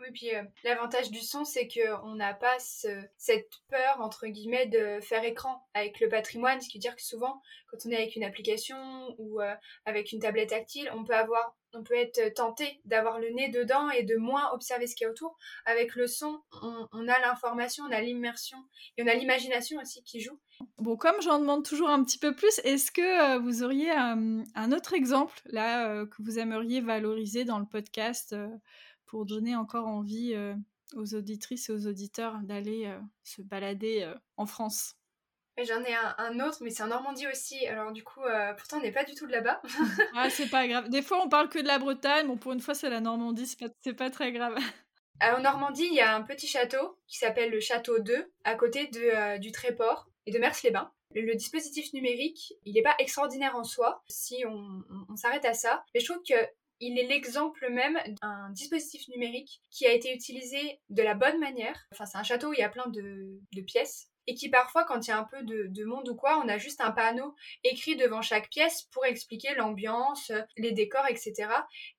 oui, 0.00 0.06
puis 0.12 0.34
euh, 0.34 0.42
l'avantage 0.64 1.10
du 1.10 1.20
son, 1.20 1.44
c'est 1.44 1.68
qu'on 1.68 2.14
n'a 2.14 2.34
pas 2.34 2.56
cette 2.58 3.50
peur, 3.68 4.00
entre 4.00 4.26
guillemets, 4.26 4.66
de 4.66 5.00
faire 5.00 5.24
écran 5.24 5.66
avec 5.74 6.00
le 6.00 6.08
patrimoine, 6.08 6.60
ce 6.60 6.68
qui 6.68 6.78
veut 6.78 6.82
dire 6.82 6.96
que 6.96 7.02
souvent, 7.02 7.40
quand 7.68 7.78
on 7.84 7.90
est 7.90 7.96
avec 7.96 8.16
une 8.16 8.24
application 8.24 8.76
ou 9.18 9.40
euh, 9.40 9.54
avec 9.84 10.12
une 10.12 10.20
tablette 10.20 10.50
tactile, 10.50 10.90
on 10.94 11.04
peut 11.04 11.14
avoir, 11.14 11.56
on 11.74 11.82
peut 11.82 11.96
être 11.96 12.32
tenté 12.34 12.80
d'avoir 12.84 13.18
le 13.18 13.30
nez 13.30 13.48
dedans 13.48 13.90
et 13.90 14.04
de 14.04 14.16
moins 14.16 14.52
observer 14.52 14.86
ce 14.86 14.94
qu'il 14.94 15.04
y 15.04 15.08
a 15.08 15.10
autour. 15.10 15.36
Avec 15.66 15.94
le 15.96 16.06
son, 16.06 16.40
on, 16.62 17.08
a 17.08 17.18
l'information, 17.20 17.84
on 17.88 17.92
a 17.92 18.00
l'immersion 18.00 18.58
et 18.96 19.02
on 19.02 19.06
a 19.06 19.14
l'imagination 19.14 19.80
aussi 19.80 20.02
qui 20.04 20.20
joue. 20.20 20.38
Bon, 20.78 20.96
comme 20.96 21.20
j'en 21.22 21.38
demande 21.38 21.64
toujours 21.64 21.88
un 21.88 22.02
petit 22.02 22.18
peu 22.18 22.34
plus, 22.34 22.60
est-ce 22.64 22.90
que 22.90 23.36
euh, 23.36 23.38
vous 23.38 23.62
auriez 23.62 23.90
un 23.90 24.72
autre 24.72 24.94
exemple 24.94 25.40
là 25.46 26.04
que 26.06 26.22
vous 26.22 26.38
aimeriez 26.38 26.80
valoriser 26.80 27.44
dans 27.44 27.58
le 27.58 27.66
podcast 27.66 28.34
pour 29.08 29.26
donner 29.26 29.56
encore 29.56 29.88
envie 29.88 30.34
euh, 30.34 30.54
aux 30.94 31.14
auditrices 31.14 31.68
et 31.68 31.72
aux 31.72 31.86
auditeurs 31.86 32.38
d'aller 32.42 32.86
euh, 32.86 32.98
se 33.24 33.42
balader 33.42 34.02
euh, 34.02 34.14
en 34.36 34.46
France 34.46 34.94
J'en 35.60 35.82
ai 35.82 35.92
un, 36.18 36.38
autre, 36.38 36.58
mais 36.60 36.70
c'est 36.70 36.84
en 36.84 36.86
Normandie 36.86 37.26
aussi. 37.26 37.66
Alors 37.66 37.90
du 37.90 38.04
coup, 38.04 38.20
pourtant 38.56 38.76
on 38.76 38.80
n'est 38.80 38.92
pas 38.92 39.02
du 39.02 39.16
tout 39.16 39.26
de 39.26 39.32
là-bas. 39.32 39.60
ah, 40.14 40.30
c'est 40.30 40.48
pas 40.48 40.68
grave. 40.68 40.88
Des 40.88 41.02
fois 41.02 41.20
on 41.20 41.28
parle 41.28 41.48
que 41.48 41.58
de 41.58 41.66
la 41.66 41.80
Bretagne, 41.80 42.28
bon 42.28 42.36
pour 42.36 42.52
une 42.52 42.60
fois 42.60 42.74
c'est 42.74 42.88
la 42.88 43.00
Normandie, 43.00 43.44
c'est 43.44 43.58
pas, 43.58 43.94
pas 43.94 44.08
très 44.08 44.30
grave. 44.30 44.54
en 45.20 45.40
Normandie, 45.40 45.88
il 45.90 45.94
y 45.94 46.00
a 46.00 46.14
un 46.14 46.22
petit 46.22 46.46
château 46.46 46.96
qui 47.08 47.18
s'appelle 47.18 47.50
le 47.50 47.58
château 47.58 47.98
2, 47.98 48.32
à 48.44 48.54
côté 48.54 48.86
de, 48.86 49.38
du 49.38 49.50
Tréport 49.50 50.08
et 50.26 50.30
de 50.30 50.38
Mers-les-Bains. 50.38 50.92
Le, 51.16 51.34
dispositif 51.34 51.92
numérique, 51.92 52.54
il 52.64 52.74
n'est 52.74 52.82
pas 52.82 52.94
extraordinaire 53.00 53.56
en 53.56 53.64
soi, 53.64 54.04
si 54.06 54.44
on, 54.46 54.84
on 55.08 55.16
s'arrête 55.16 55.44
à 55.44 55.54
ça. 55.54 55.84
Mais 55.92 55.98
je 55.98 56.04
trouve 56.04 56.22
que 56.22 56.36
il 56.80 56.98
est 56.98 57.06
l'exemple 57.06 57.68
même 57.70 57.98
d'un 58.22 58.50
dispositif 58.50 59.06
numérique 59.08 59.62
qui 59.70 59.86
a 59.86 59.92
été 59.92 60.14
utilisé 60.14 60.80
de 60.90 61.02
la 61.02 61.14
bonne 61.14 61.38
manière. 61.38 61.86
Enfin, 61.92 62.06
c'est 62.06 62.18
un 62.18 62.22
château 62.22 62.50
où 62.50 62.52
il 62.54 62.60
y 62.60 62.62
a 62.62 62.68
plein 62.68 62.88
de, 62.88 63.40
pièces 63.66 64.08
et 64.26 64.34
qui 64.34 64.48
parfois, 64.50 64.84
quand 64.84 65.06
il 65.06 65.10
y 65.10 65.12
a 65.12 65.18
un 65.18 65.24
peu 65.24 65.42
de, 65.42 65.84
monde 65.84 66.08
ou 66.08 66.14
quoi, 66.14 66.40
on 66.44 66.48
a 66.48 66.58
juste 66.58 66.80
un 66.80 66.92
panneau 66.92 67.34
écrit 67.64 67.96
devant 67.96 68.22
chaque 68.22 68.50
pièce 68.50 68.82
pour 68.92 69.04
expliquer 69.06 69.54
l'ambiance, 69.54 70.30
les 70.56 70.72
décors, 70.72 71.06
etc. 71.08 71.48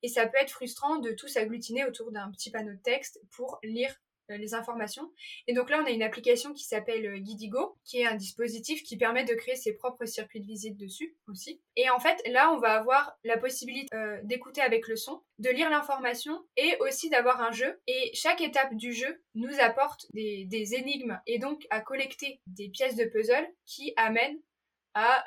Et 0.02 0.08
ça 0.08 0.26
peut 0.26 0.38
être 0.40 0.52
frustrant 0.52 0.96
de 0.96 1.10
tout 1.12 1.28
s'agglutiner 1.28 1.84
autour 1.84 2.12
d'un 2.12 2.30
petit 2.30 2.50
panneau 2.50 2.72
de 2.72 2.82
texte 2.82 3.20
pour 3.32 3.58
lire 3.62 3.94
les 4.36 4.54
informations. 4.54 5.10
Et 5.46 5.54
donc 5.54 5.70
là, 5.70 5.80
on 5.82 5.86
a 5.86 5.90
une 5.90 6.02
application 6.02 6.52
qui 6.52 6.64
s'appelle 6.64 7.06
euh, 7.06 7.18
Guidigo, 7.18 7.78
qui 7.84 7.98
est 7.98 8.06
un 8.06 8.14
dispositif 8.14 8.82
qui 8.82 8.96
permet 8.96 9.24
de 9.24 9.34
créer 9.34 9.56
ses 9.56 9.74
propres 9.74 10.04
circuits 10.04 10.40
de 10.40 10.46
visite 10.46 10.76
dessus 10.76 11.16
aussi. 11.28 11.60
Et 11.76 11.90
en 11.90 11.98
fait, 11.98 12.20
là, 12.30 12.52
on 12.52 12.58
va 12.58 12.74
avoir 12.74 13.12
la 13.24 13.36
possibilité 13.36 13.88
euh, 13.94 14.20
d'écouter 14.24 14.60
avec 14.60 14.88
le 14.88 14.96
son, 14.96 15.22
de 15.38 15.50
lire 15.50 15.70
l'information 15.70 16.44
et 16.56 16.76
aussi 16.80 17.10
d'avoir 17.10 17.40
un 17.40 17.52
jeu. 17.52 17.80
Et 17.86 18.10
chaque 18.14 18.40
étape 18.40 18.74
du 18.74 18.92
jeu 18.92 19.22
nous 19.34 19.60
apporte 19.60 20.06
des, 20.12 20.46
énigmes 20.74 21.20
et 21.26 21.38
donc 21.38 21.66
à 21.70 21.80
collecter 21.80 22.40
des 22.46 22.68
pièces 22.68 22.94
de 22.94 23.04
puzzle 23.04 23.48
qui 23.64 23.92
amènent 23.96 24.38
à, 24.94 25.24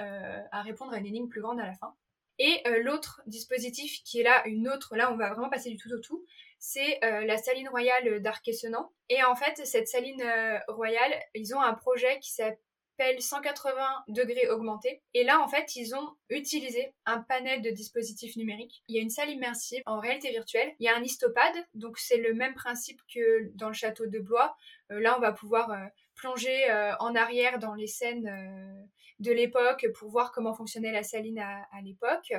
à 0.52 0.62
répondre 0.62 0.94
à 0.94 1.00
une 1.00 1.06
énigme 1.06 1.28
plus 1.28 1.42
grande 1.42 1.60
à 1.60 1.66
la 1.66 1.74
fin. 1.74 1.96
Et 2.40 2.64
l'autre 2.82 3.22
dispositif 3.28 4.02
qui 4.04 4.20
est 4.20 4.24
là, 4.24 4.46
une 4.48 4.68
autre, 4.68 4.96
là 4.96 5.12
on 5.12 5.18
va 5.18 5.34
vraiment 5.34 5.50
passer 5.50 5.70
du 5.70 5.78
tout 5.78 5.92
au 5.92 6.00
tout, 6.00 6.26
c'est 6.66 7.04
euh, 7.04 7.26
la 7.26 7.36
saline 7.36 7.68
royale 7.68 8.22
d'Arquessenan. 8.22 8.90
Et 9.10 9.22
en 9.22 9.36
fait, 9.36 9.66
cette 9.66 9.90
saline 9.90 10.22
euh, 10.22 10.58
royale, 10.70 11.14
ils 11.36 11.54
ont 11.54 11.60
un 11.60 11.74
projet 11.74 12.20
qui 12.20 12.32
s'appelle 12.32 13.20
180 13.20 13.86
degrés 14.08 14.48
augmentés. 14.48 15.04
Et 15.14 15.26
là, 15.26 15.42
en 15.42 15.50
fait, 15.50 15.76
ils 15.76 15.94
ont 15.94 16.16
utilisé 16.30 16.96
un 17.06 17.20
panel 17.20 17.62
de 17.62 17.70
dispositifs 17.70 18.38
numériques. 18.38 18.82
Il 18.88 18.96
y 18.96 19.00
a 19.00 19.02
une 19.02 19.10
salle 19.10 19.30
immersive 19.30 19.82
en 19.86 20.00
réalité 20.00 20.30
virtuelle. 20.30 20.74
Il 20.80 20.86
y 20.86 20.88
a 20.88 20.96
un 20.96 21.04
histopad, 21.04 21.54
donc 21.74 21.98
c'est 21.98 22.16
le 22.16 22.34
même 22.34 22.54
principe 22.54 23.02
que 23.14 23.52
dans 23.56 23.68
le 23.68 23.74
château 23.74 24.06
de 24.06 24.20
Blois. 24.20 24.56
Euh, 24.90 25.02
là, 25.02 25.18
on 25.18 25.20
va 25.22 25.34
pouvoir 25.34 25.70
plonger 26.16 26.72
en 27.00 27.14
arrière 27.14 27.60
dans 27.60 27.74
les 27.74 27.88
scènes 27.88 28.88
de 29.20 29.32
l'époque 29.34 29.88
pour 29.96 30.12
voir 30.12 30.32
comment 30.32 30.54
fonctionnait 30.54 30.94
la 30.94 31.04
saline 31.04 31.40
à 31.40 31.82
l'époque. 31.84 32.32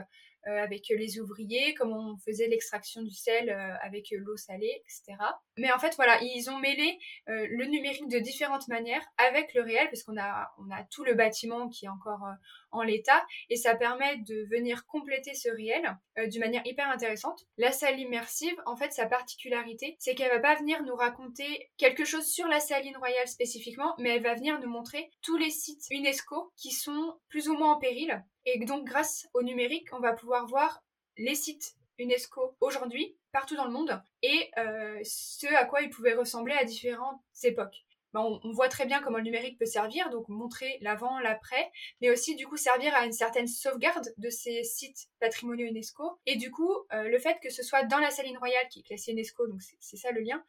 Euh, 0.47 0.63
avec 0.63 0.89
les 0.91 1.19
ouvriers, 1.19 1.73
comment 1.73 2.13
on 2.13 2.19
faisait 2.19 2.49
l'extraction 2.49 3.01
du 3.01 3.15
sel 3.15 3.49
euh, 3.49 3.75
avec 3.83 4.13
l'eau 4.13 4.37
salée, 4.37 4.83
etc. 4.85 5.17
Mais 5.57 5.73
en 5.73 5.79
fait, 5.79 5.95
voilà, 5.97 6.19
ils 6.21 6.51
ont 6.51 6.59
mêlé 6.59 6.99
euh, 7.31 7.47
le 7.49 7.65
numérique 7.65 8.09
de 8.11 8.19
différentes 8.19 8.69
manières 8.69 9.03
avec 9.17 9.55
le 9.55 9.63
réel, 9.63 9.89
parce 9.89 10.03
qu'on 10.03 10.21
a, 10.21 10.53
on 10.59 10.71
a 10.71 10.85
tout 10.91 11.03
le 11.03 11.15
bâtiment 11.15 11.71
qui 11.71 11.87
est 11.87 11.89
encore 11.89 12.27
en 12.75 12.83
l'état, 12.83 13.25
et 13.51 13.57
ça 13.57 13.75
permet 13.75 14.19
de 14.19 14.47
venir 14.51 14.87
compléter 14.87 15.35
ce 15.35 15.49
réel 15.49 15.97
d'une 16.29 16.41
manière 16.41 16.67
hyper 16.67 16.89
intéressante. 16.91 17.45
La 17.57 17.73
salle 17.73 17.99
immersive, 17.99 18.57
en 18.67 18.77
fait, 18.77 18.93
sa 18.93 19.07
particularité, 19.07 19.97
c'est 19.99 20.15
qu'elle 20.15 20.31
va 20.31 20.41
pas 20.41 20.55
venir 20.55 20.83
nous 20.83 20.95
raconter 20.95 21.71
quelque 21.77 22.05
chose 22.05 22.27
sur 22.27 22.47
la 22.47 22.61
saline 22.61 22.97
royale 22.97 23.29
spécifiquement, 23.29 23.95
mais 23.99 24.11
elle 24.11 24.23
va 24.23 24.35
venir 24.35 24.61
nous 24.61 24.71
montrer 24.71 25.11
tous 25.23 25.37
les 25.37 25.51
sites 25.51 25.87
UNESCO 25.91 26.53
qui 26.57 26.71
sont 26.71 27.15
plus 27.29 27.49
ou 27.49 27.55
moins 27.55 27.73
en 27.73 27.79
péril 27.79 28.23
et 28.47 28.59
donc, 28.65 28.85
grâce 28.87 29.27
au 29.33 29.43
numérique, 29.43 29.89
on 29.93 30.01
va 30.01 30.13
pouvoir 30.13 30.47
voir 30.47 30.83
les 31.17 31.35
sites 31.35 31.77
UNESCO 31.99 32.57
aujourd'hui, 32.61 33.17
partout 33.33 33.57
dans 33.57 33.65
le 33.65 33.71
monde, 33.71 34.03
et 34.23 34.51
euh, 34.59 34.99
ce 35.03 35.47
à 35.55 35.65
quoi 35.65 35.81
ils 35.81 35.91
pouvaient 35.91 36.15
ressembler 36.15 36.55
à 36.55 36.65
différentes 36.65 37.23
époques. 37.43 37.87
Ben, 38.15 38.39
on, 38.45 38.53
voit 38.53 38.69
très 38.69 38.87
bien 38.87 39.03
comment 39.03 39.19
le 39.19 39.25
numérique 39.25 39.59
peut 39.59 39.67
servir, 39.67 40.09
donc 40.11 40.29
montrer 40.29 40.79
l'avant, 40.83 41.19
l'après, 41.19 41.73
mais 42.01 42.11
aussi 42.11 42.37
du 42.37 42.47
coup 42.47 42.57
servir 42.57 42.95
à 42.95 43.05
une 43.05 43.13
certaine 43.13 43.49
sauvegarde 43.49 44.15
de 44.19 44.31
ces 44.31 44.63
sites 44.63 45.09
patrimoniaux 45.19 45.67
UNESCO. 45.67 46.21
Et 46.25 46.37
du 46.37 46.53
coup, 46.53 46.73
euh, 46.93 47.09
le 47.09 47.19
fait 47.19 47.39
que 47.43 47.51
ce 47.51 47.65
soit 47.65 47.83
dans 47.83 47.99
la 47.99 48.13
saline 48.13 48.39
royale 48.39 48.69
qui 48.71 48.79
est 48.79 48.83
classée 48.85 49.11
UNESCO, 49.11 49.49
donc 49.49 49.61
c'est 49.81 49.97
ça 49.97 50.13
le 50.13 50.21
lien, 50.21 50.45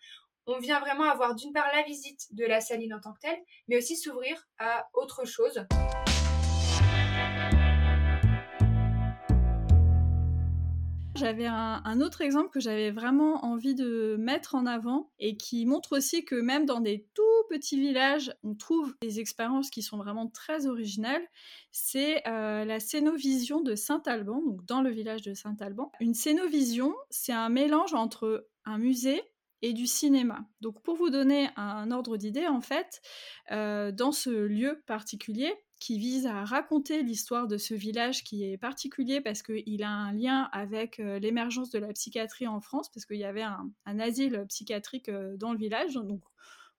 on 0.45 0.59
vient 0.59 0.79
vraiment 0.79 1.09
avoir 1.09 1.33
d'une 1.33 1.53
part 1.53 1.67
la 1.73 1.81
visite 1.81 2.27
de 2.35 2.45
la 2.45 2.61
saline 2.61 2.93
en 2.93 2.99
tant 2.99 3.13
que 3.13 3.21
telle, 3.21 3.39
mais 3.67 3.77
aussi 3.77 3.97
s'ouvrir 3.97 4.47
à 4.59 4.87
autre 4.93 5.25
chose. 5.25 5.65
J'avais 11.15 11.45
un, 11.45 12.01
autre 12.01 12.21
exemple 12.21 12.49
que 12.49 12.59
j'avais 12.59 12.91
vraiment 12.91 13.45
envie 13.45 13.73
de 13.73 14.17
mettre 14.19 14.53
en 14.53 14.65
avant 14.65 15.11
et 15.17 15.37
qui 15.37 15.65
montre 15.65 15.97
aussi 15.97 16.25
que 16.25 16.35
même 16.35 16.65
dans 16.65 16.81
des 16.81 17.07
tout 17.13 17.23
petits 17.49 17.79
villages, 17.79 18.33
on 18.43 18.53
trouve 18.53 18.93
des 19.01 19.21
expériences 19.21 19.69
qui 19.69 19.81
sont 19.81 19.97
vraiment 19.97 20.27
très 20.27 20.67
originales. 20.67 21.25
C'est 21.71 22.27
euh, 22.27 22.65
la 22.65 22.81
scénovision 22.81 23.61
de 23.61 23.75
Saint-Alban, 23.75 24.41
donc 24.41 24.65
dans 24.65 24.81
le 24.81 24.89
village 24.89 25.21
de 25.21 25.33
Saint-Alban. 25.33 25.89
Une 26.01 26.13
scénovision, 26.13 26.93
c'est 27.09 27.33
un 27.33 27.49
mélange 27.49 27.93
entre 27.93 28.47
un 28.65 28.77
musée 28.77 29.23
et 29.61 29.71
du 29.71 29.87
cinéma. 29.87 30.45
Donc 30.59 30.81
pour 30.83 30.95
vous 30.95 31.09
donner 31.09 31.49
un 31.55 31.91
ordre 31.91 32.17
d'idée, 32.17 32.47
en 32.47 32.61
fait, 32.61 33.01
euh, 33.51 33.91
dans 33.91 34.11
ce 34.11 34.29
lieu 34.29 34.83
particulier, 34.85 35.53
qui 35.85 35.99
vise 35.99 36.25
à 36.25 36.43
raconter 36.43 37.03
l'histoire 37.03 37.47
de 37.47 37.59
ce 37.59 37.75
village 37.75 38.23
qui 38.23 38.43
est 38.43 38.57
particulier 38.57 39.21
parce 39.21 39.43
qu'il 39.43 39.83
a 39.83 39.89
un 39.91 40.13
lien 40.13 40.49
avec 40.51 40.99
euh, 40.99 41.19
l'émergence 41.19 41.69
de 41.69 41.77
la 41.77 41.93
psychiatrie 41.93 42.47
en 42.47 42.59
France, 42.59 42.89
parce 42.91 43.05
qu'il 43.05 43.17
y 43.17 43.23
avait 43.23 43.43
un, 43.43 43.69
asile 43.99 44.45
psychiatrique 44.49 45.09
euh, 45.09 45.37
dans 45.37 45.51
le 45.51 45.59
village. 45.59 45.93
Donc, 45.93 46.23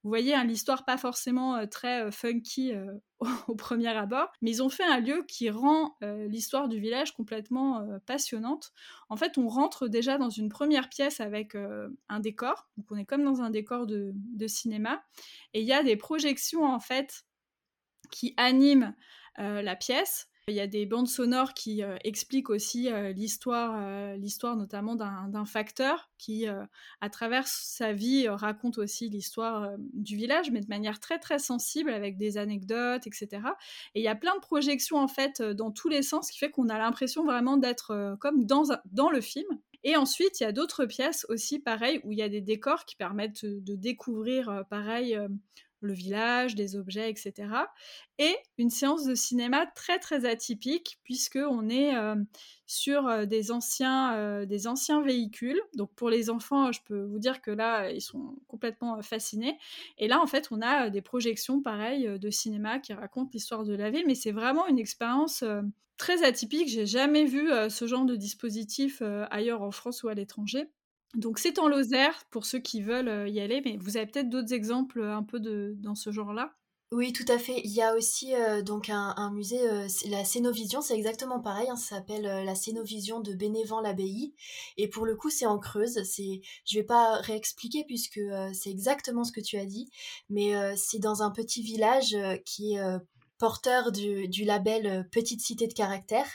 vous 0.03 0.11
voyez, 0.11 0.35
hein, 0.35 0.43
l'histoire 0.43 0.85
pas 0.85 0.97
forcément 0.97 1.55
euh, 1.55 1.67
très 1.67 2.11
funky 2.11 2.73
au, 3.47 3.55
premier 3.55 3.97
abord, 3.97 4.33
mais 4.43 4.51
ils 4.51 4.63
ont 4.65 4.69
fait 4.69 4.83
un 4.83 4.99
lieu 4.99 5.25
qui 5.29 5.51
rend 5.51 5.97
l'histoire 6.03 6.67
du 6.67 6.81
village 6.81 7.15
complètement 7.15 7.87
passionnante. 8.07 8.73
En 9.09 9.17
fait, 9.17 9.39
on 9.39 9.47
rentre 9.47 9.87
déjà 9.87 10.19
dans 10.19 10.31
une 10.31 10.49
première 10.49 10.89
pièce 10.89 11.21
avec 11.21 11.57
un 12.09 12.21
décor, 12.21 12.69
donc 12.77 12.87
on 12.91 12.97
est 12.97 13.07
comme 13.07 13.25
dans 13.25 13.41
un 13.41 13.51
décor 13.51 13.87
de, 13.87 14.13
de 14.15 14.47
cinéma, 14.49 15.03
et 15.55 15.61
il 15.63 15.67
y 15.67 15.73
a 15.73 15.83
des 15.83 15.97
projections 15.97 16.65
en 16.65 16.79
fait 16.79 17.26
qui 18.11 18.35
anime 18.37 18.95
euh, 19.39 19.63
la 19.63 19.77
pièce. 19.77 20.29
Il 20.49 20.55
y 20.55 20.61
a 20.61 20.69
des 20.69 20.87
bandes 20.87 21.09
sonores 21.09 21.55
qui 21.55 21.83
expliquent 22.05 22.51
aussi 22.51 22.89
l'histoire, 23.17 24.15
l'histoire 24.17 24.55
notamment 24.55 24.95
d'un 24.95 25.45
facteur 25.45 26.09
qui, 26.19 26.47
à 26.47 27.11
travers 27.11 27.49
sa 27.49 27.93
vie, 27.93 28.29
raconte 28.29 28.79
aussi 28.79 29.09
l'histoire 29.09 29.73
du 29.93 30.17
village, 30.17 30.53
mais 30.53 30.61
de 30.61 30.69
manière 30.69 31.01
très 31.01 31.19
très 31.19 31.41
sensible, 31.41 31.91
avec 31.91 32.17
des 32.17 32.39
anecdotes, 32.39 33.09
etc. 33.09 33.29
Et 33.97 34.01
il 34.03 34.05
y 34.05 34.09
a 34.09 34.15
plein 34.15 34.37
de 34.37 34.41
projections 34.41 34.99
en 34.99 35.09
fait 35.09 35.43
dans 35.43 35.73
tous 35.73 35.89
les 35.89 36.03
sens, 36.03 36.31
qui 36.31 36.39
fait 36.39 36.53
qu'on 36.53 36.69
a 36.69 36.79
l'impression 36.79 37.25
vraiment 37.25 37.57
d'être 37.57 38.17
comme 38.21 38.47
dans, 38.47 38.67
dans 38.93 39.11
le 39.11 39.21
film. 39.21 39.49
Et 39.89 39.97
ensuite, 39.97 40.41
il 40.41 40.43
y 40.43 40.47
a 40.47 40.51
d'autres 40.51 40.85
pièces 40.85 41.25
aussi, 41.29 41.61
pareil, 41.61 42.01
où 42.03 42.11
il 42.11 42.19
y 42.19 42.23
a 42.23 42.29
des 42.29 42.41
décors 42.41 42.87
qui 42.87 42.97
permettent 42.97 43.45
de 43.45 43.77
découvrir, 43.77 44.49
euh, 44.49 44.63
pareil, 44.65 45.15
euh, 45.15 45.29
le 45.87 45.95
village, 45.95 46.55
des 46.55 46.77
objets, 46.77 47.11
etc. 47.11 47.49
Et 48.19 48.37
une 48.59 48.71
séance 48.71 49.05
de 49.05 49.15
cinéma 49.15 49.67
très 49.75 49.99
très 49.99 50.27
atypique 50.27 50.99
puisque 51.05 51.39
on 51.39 51.69
est 51.69 51.97
euh, 51.97 52.17
sur 52.67 53.27
des 53.27 53.53
anciens, 53.53 54.45
des 54.45 54.67
anciens 54.67 55.01
véhicules. 55.01 55.61
Donc 55.75 55.93
pour 55.95 56.11
les 56.11 56.31
enfants, 56.31 56.73
je 56.73 56.81
peux 56.85 57.03
vous 57.03 57.19
dire 57.19 57.41
que 57.41 57.51
là, 57.51 57.91
ils 57.91 58.01
sont 58.01 58.37
complètement 58.49 59.01
fascinés. 59.03 59.57
Et 59.99 60.09
là, 60.09 60.21
en 60.21 60.27
fait, 60.27 60.49
on 60.51 60.61
a 60.61 60.91
des 60.91 61.03
projections 61.03 61.63
pareilles 61.63 62.19
de 62.19 62.31
cinéma 62.31 62.81
qui 62.81 62.93
racontent 62.93 63.31
l'histoire 63.33 63.65
de 63.65 63.75
la 63.75 63.91
ville, 63.91 64.05
mais 64.07 64.17
c'est 64.17 64.33
vraiment 64.33 64.67
une 64.67 64.79
expérience 64.79 65.45
très 65.97 66.25
atypique. 66.25 66.69
J'ai 66.69 66.87
jamais 66.87 67.25
vu 67.25 67.51
euh, 67.51 67.69
ce 67.69 67.87
genre 67.87 68.05
de 68.05 68.17
dispositif 68.17 69.01
euh, 69.03 69.27
ailleurs 69.31 69.63
en 69.63 69.71
France 69.71 70.03
ou 70.03 70.09
à 70.09 70.15
l'étranger. 70.15 70.69
Donc 71.15 71.39
c'est 71.39 71.59
en 71.59 71.69
Lozère 71.69 72.25
pour 72.31 72.45
ceux 72.45 72.59
qui 72.59 72.83
veulent 72.83 73.09
euh, 73.09 73.29
y 73.29 73.41
aller, 73.41 73.63
mais 73.65 73.77
vous 73.79 73.97
avez 73.97 74.07
peut-être 74.07 74.29
d'autres 74.29 74.53
exemples 74.53 75.03
un 75.03 75.23
peu 75.23 75.41
de 75.41 75.75
dans 75.79 75.95
ce 75.95 76.11
genre-là? 76.13 76.53
Oui, 76.93 77.13
tout 77.13 77.25
à 77.29 77.39
fait. 77.39 77.61
Il 77.65 77.73
y 77.73 77.83
a 77.83 77.97
aussi 77.97 78.33
donc 78.65 78.91
un, 78.91 79.33
musée, 79.33 79.59
la 80.09 80.25
Cénovision, 80.25 80.81
c'est 80.81 80.95
exactement 80.95 81.41
pareil. 81.41 81.69
Hein, 81.69 81.75
ça 81.75 81.97
s'appelle 81.97 82.23
la 82.23 82.55
Cénovision 82.55 83.19
de 83.19 83.35
Bénévent-l'Abbaye. 83.35 84.35
Et 84.77 84.87
pour 84.87 85.05
le 85.05 85.17
coup, 85.17 85.29
c'est 85.29 85.47
en 85.47 85.59
Creuse. 85.59 86.05
C'est, 86.05 86.43
je 86.65 86.79
vais 86.79 86.85
pas 86.85 87.17
réexpliquer 87.17 87.83
puisque 87.89 88.21
c'est 88.53 88.71
exactement 88.71 89.25
ce 89.25 89.33
que 89.33 89.41
tu 89.41 89.59
as 89.59 89.67
dit, 89.67 89.91
mais 90.31 90.55
c'est 90.77 91.01
dans 91.01 91.25
un 91.25 91.33
petit 91.33 91.61
village 91.61 92.17
qui 92.45 92.75
est 92.75 92.99
porteur 93.39 93.93
du, 93.93 94.45
label 94.45 94.87
euh, 94.87 95.03
Petite 95.11 95.41
Cité 95.41 95.67
de 95.67 95.73
Caractère. 95.73 96.27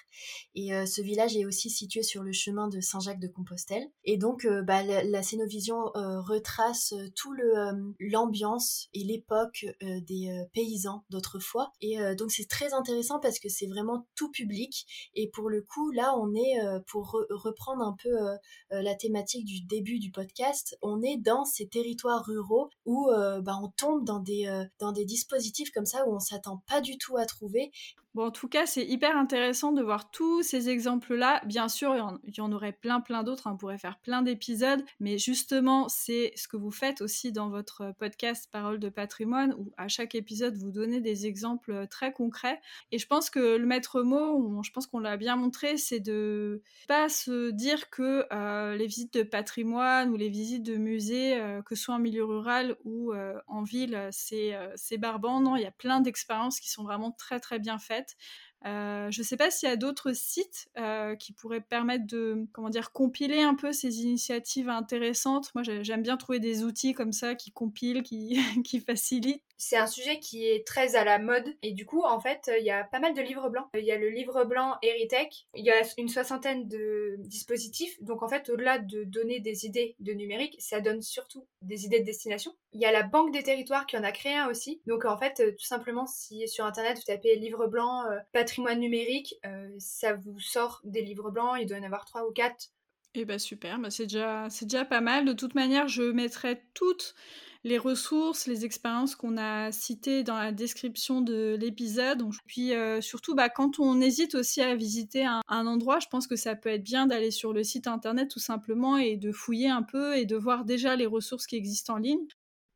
Et 0.55 0.73
euh, 0.73 0.85
ce 0.85 1.01
village 1.01 1.35
est 1.35 1.45
aussi 1.45 1.69
situé 1.69 2.03
sur 2.03 2.23
le 2.23 2.31
chemin 2.31 2.67
de 2.67 2.79
Saint-Jacques-de-Compostelle. 2.79 3.87
Et 4.03 4.17
donc, 4.17 4.45
euh, 4.45 4.61
bah, 4.61 4.83
la, 4.83 5.03
la, 5.03 5.21
retrace 5.21 6.93
tout 7.15 7.31
le 7.33 7.53
l'ambiance 7.99 8.87
et 8.93 9.03
l'époque 9.03 9.65
des 9.81 10.45
paysans 10.53 11.03
d'autrefois. 11.09 11.71
Et 11.79 11.97
donc, 12.15 12.31
c'est 12.31 12.47
très 12.47 12.73
intéressant 12.73 13.19
parce 13.19 13.39
que 13.39 13.49
c'est 13.49 13.67
vraiment 13.67 14.07
tout 14.15 14.29
public. 14.31 14.85
Et 15.15 15.29
pour 15.29 15.49
le 15.49 15.61
coup, 15.61 15.91
là, 15.91 16.15
on 16.17 16.33
est, 16.33 16.59
pour 16.87 17.17
reprendre 17.29 17.83
un 17.83 17.95
peu 18.01 18.09
la 18.71 18.95
thématique 18.95 19.45
du 19.45 19.61
début 19.61 19.99
du 19.99 20.11
podcast, 20.11 20.77
on 20.81 21.01
est 21.01 21.17
dans 21.17 21.45
ces 21.45 21.67
territoires 21.67 22.25
ruraux 22.25 22.69
où 22.85 23.07
bah, 23.09 23.59
on 23.61 23.69
tombe 23.69 24.03
dans 24.03 24.19
des, 24.19 24.65
dans 24.79 24.91
des 24.91 25.05
dispositifs 25.05 25.71
comme 25.71 25.85
ça 25.85 26.07
où 26.07 26.15
on 26.15 26.19
s'attend 26.19 26.63
pas 26.67 26.81
du 26.81 26.90
tout 26.97 27.17
à 27.17 27.25
trouver. 27.25 27.71
Bon, 28.13 28.25
en 28.25 28.31
tout 28.31 28.49
cas, 28.49 28.65
c'est 28.65 28.85
hyper 28.85 29.15
intéressant 29.15 29.71
de 29.71 29.81
voir 29.81 30.11
tous 30.11 30.43
ces 30.43 30.67
exemples-là. 30.67 31.41
Bien 31.45 31.69
sûr, 31.69 31.95
il 32.25 32.35
y, 32.35 32.41
en, 32.41 32.51
aurait 32.51 32.73
plein, 32.73 32.99
plein 32.99 33.23
d'autres. 33.23 33.47
Hein. 33.47 33.53
On 33.53 33.57
pourrait 33.57 33.77
faire 33.77 33.99
plein 33.99 34.21
d'épisodes. 34.21 34.83
Mais 34.99 35.17
justement, 35.17 35.87
c'est 35.87 36.33
ce 36.35 36.49
que 36.49 36.57
vous 36.57 36.71
faites 36.71 36.99
aussi 36.99 37.31
dans 37.31 37.49
votre 37.49 37.93
podcast 37.97 38.49
Parole 38.51 38.79
de 38.79 38.89
patrimoine, 38.89 39.53
où 39.57 39.71
à 39.77 39.87
chaque 39.87 40.13
épisode, 40.13 40.57
vous 40.57 40.71
donnez 40.71 40.99
des 40.99 41.25
exemples 41.25 41.87
très 41.87 42.11
concrets. 42.11 42.59
Et 42.91 42.97
je 42.97 43.07
pense 43.07 43.29
que 43.29 43.55
le 43.55 43.65
maître 43.65 44.01
mot, 44.01 44.61
je 44.61 44.71
pense 44.71 44.87
qu'on 44.87 44.99
l'a 44.99 45.15
bien 45.15 45.37
montré, 45.37 45.77
c'est 45.77 46.01
de 46.01 46.61
pas 46.89 47.07
se 47.07 47.51
dire 47.51 47.89
que 47.89 48.25
euh, 48.33 48.75
les 48.75 48.87
visites 48.87 49.13
de 49.13 49.23
patrimoine 49.23 50.09
ou 50.09 50.17
les 50.17 50.29
visites 50.29 50.63
de 50.63 50.75
musées, 50.75 51.39
euh, 51.39 51.61
que 51.61 51.75
ce 51.75 51.83
soit 51.83 51.95
en 51.95 51.99
milieu 51.99 52.25
rural 52.25 52.75
ou 52.83 53.13
euh, 53.13 53.39
en 53.47 53.63
ville, 53.63 54.09
c'est 54.11 54.97
barbant. 54.97 55.39
Non, 55.39 55.55
il 55.55 55.61
y 55.61 55.65
a 55.65 55.71
plein 55.71 56.01
d'expériences 56.01 56.59
qui 56.59 56.69
sont 56.69 56.83
vraiment 56.83 57.11
très, 57.11 57.39
très 57.39 57.59
bien 57.59 57.77
faites. 57.79 58.00
Euh, 58.01 58.50
je 59.11 59.21
ne 59.21 59.23
sais 59.23 59.37
pas 59.37 59.51
s'il 59.51 59.69
y 59.69 59.71
a 59.71 59.75
d'autres 59.75 60.13
sites 60.13 60.69
euh, 60.77 61.15
qui 61.15 61.33
pourraient 61.33 61.61
permettre 61.61 62.05
de 62.07 62.45
comment 62.53 62.69
dire 62.69 62.91
compiler 62.91 63.41
un 63.41 63.55
peu 63.55 63.71
ces 63.71 64.01
initiatives 64.01 64.69
intéressantes. 64.69 65.51
Moi, 65.55 65.63
j'aime 65.63 66.01
bien 66.01 66.17
trouver 66.17 66.39
des 66.39 66.63
outils 66.63 66.93
comme 66.93 67.11
ça 67.11 67.35
qui 67.35 67.51
compilent, 67.51 68.03
qui, 68.03 68.79
facilitent 68.79 69.43
c'est 69.63 69.77
un 69.77 69.85
sujet 69.85 70.17
qui 70.17 70.47
est 70.47 70.65
très 70.65 70.95
à 70.95 71.03
la 71.03 71.19
mode 71.19 71.55
et 71.61 71.71
du 71.71 71.85
coup 71.85 72.01
en 72.01 72.19
fait 72.19 72.49
il 72.57 72.65
y 72.65 72.71
a 72.71 72.83
pas 72.83 72.97
mal 72.97 73.13
de 73.13 73.21
livres 73.21 73.47
blancs. 73.47 73.67
Il 73.75 73.85
y 73.85 73.91
a 73.91 73.97
le 73.97 74.09
livre 74.09 74.43
blanc 74.43 74.75
Eritech, 74.81 75.45
il 75.53 75.63
y 75.63 75.69
a 75.69 75.83
une 75.99 76.09
soixantaine 76.09 76.67
de 76.67 77.17
dispositifs 77.19 78.01
donc 78.01 78.23
en 78.23 78.27
fait 78.27 78.49
au-delà 78.49 78.79
de 78.79 79.03
donner 79.03 79.39
des 79.39 79.67
idées 79.67 79.95
de 79.99 80.13
numérique, 80.13 80.55
ça 80.57 80.81
donne 80.81 81.03
surtout 81.03 81.45
des 81.61 81.85
idées 81.85 81.99
de 81.99 82.05
destination. 82.05 82.55
Il 82.73 82.81
y 82.81 82.85
a 82.85 82.91
la 82.91 83.03
Banque 83.03 83.31
des 83.31 83.43
territoires 83.43 83.85
qui 83.85 83.97
en 83.97 84.03
a 84.03 84.11
créé 84.11 84.35
un 84.35 84.47
aussi. 84.47 84.81
Donc 84.87 85.05
en 85.05 85.17
fait 85.17 85.55
tout 85.55 85.65
simplement 85.65 86.07
si 86.07 86.47
sur 86.47 86.65
internet 86.65 86.97
vous 86.97 87.03
tapez 87.03 87.35
livre 87.35 87.67
blanc 87.67 88.05
euh, 88.05 88.17
patrimoine 88.51 88.79
numérique, 88.81 89.35
euh, 89.45 89.69
ça 89.79 90.13
vous 90.13 90.37
sort 90.41 90.81
des 90.83 91.01
livres 91.01 91.31
blancs, 91.31 91.55
il 91.61 91.67
doit 91.67 91.77
y 91.77 91.79
en 91.79 91.85
avoir 91.85 92.03
trois 92.03 92.27
ou 92.27 92.33
quatre. 92.33 92.67
Eh 93.13 93.23
bah 93.23 93.39
super, 93.39 93.79
bah 93.79 93.89
c'est 93.89 94.03
déjà 94.03 94.47
déjà 94.61 94.83
pas 94.83 94.99
mal. 94.99 95.23
De 95.23 95.31
toute 95.31 95.55
manière, 95.55 95.87
je 95.87 96.03
mettrai 96.03 96.61
toutes 96.73 97.15
les 97.63 97.77
ressources, 97.77 98.47
les 98.47 98.65
expériences 98.65 99.15
qu'on 99.15 99.37
a 99.37 99.71
citées 99.71 100.23
dans 100.23 100.37
la 100.37 100.51
description 100.51 101.21
de 101.21 101.55
l'épisode. 101.59 102.23
Puis 102.45 102.73
euh, 102.73 102.99
surtout, 102.99 103.35
bah, 103.35 103.47
quand 103.47 103.79
on 103.79 104.01
hésite 104.01 104.35
aussi 104.35 104.61
à 104.61 104.75
visiter 104.75 105.25
un, 105.25 105.41
endroit, 105.47 105.99
je 105.99 106.07
pense 106.07 106.27
que 106.27 106.35
ça 106.35 106.55
peut 106.55 106.69
être 106.69 106.83
bien 106.83 107.07
d'aller 107.07 107.31
sur 107.31 107.53
le 107.53 107.63
site 107.63 107.87
internet 107.87 108.29
tout 108.29 108.39
simplement 108.39 108.97
et 108.97 109.15
de 109.15 109.31
fouiller 109.31 109.69
un 109.69 109.83
peu 109.83 110.17
et 110.17 110.25
de 110.25 110.35
voir 110.35 110.65
déjà 110.65 110.97
les 110.97 111.05
ressources 111.05 111.47
qui 111.47 111.55
existent 111.55 111.93
en 111.93 111.97
ligne. 111.97 112.25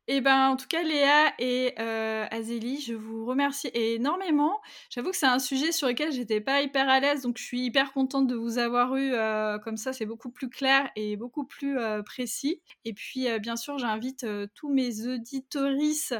Eh 0.08 0.20
ben, 0.20 0.50
en 0.50 0.56
tout 0.56 0.68
cas, 0.68 0.84
Léa 0.84 1.34
et 1.40 1.74
euh, 1.80 2.26
Azélie, 2.30 2.80
je 2.80 2.94
vous 2.94 3.26
remercie 3.26 3.70
énormément. 3.74 4.60
J'avoue 4.88 5.10
que 5.10 5.16
c'est 5.16 5.26
un 5.26 5.40
sujet 5.40 5.72
sur 5.72 5.88
lequel 5.88 6.12
j'étais 6.12 6.40
pas 6.40 6.62
hyper 6.62 6.88
à 6.88 7.00
l'aise, 7.00 7.22
donc 7.22 7.38
je 7.38 7.42
suis 7.42 7.62
hyper 7.62 7.92
contente 7.92 8.28
de 8.28 8.36
vous 8.36 8.58
avoir 8.58 8.94
eu 8.94 9.14
euh, 9.14 9.58
comme 9.58 9.76
ça. 9.76 9.92
C'est 9.92 10.06
beaucoup 10.06 10.30
plus 10.30 10.48
clair 10.48 10.88
et 10.94 11.16
beaucoup 11.16 11.44
plus 11.44 11.76
euh, 11.76 12.04
précis. 12.04 12.60
Et 12.84 12.92
puis, 12.92 13.26
bien 13.40 13.56
sûr, 13.56 13.78
j'invite 13.78 14.24
tous 14.54 14.72
mes 14.72 15.08
auditoristes 15.08 16.14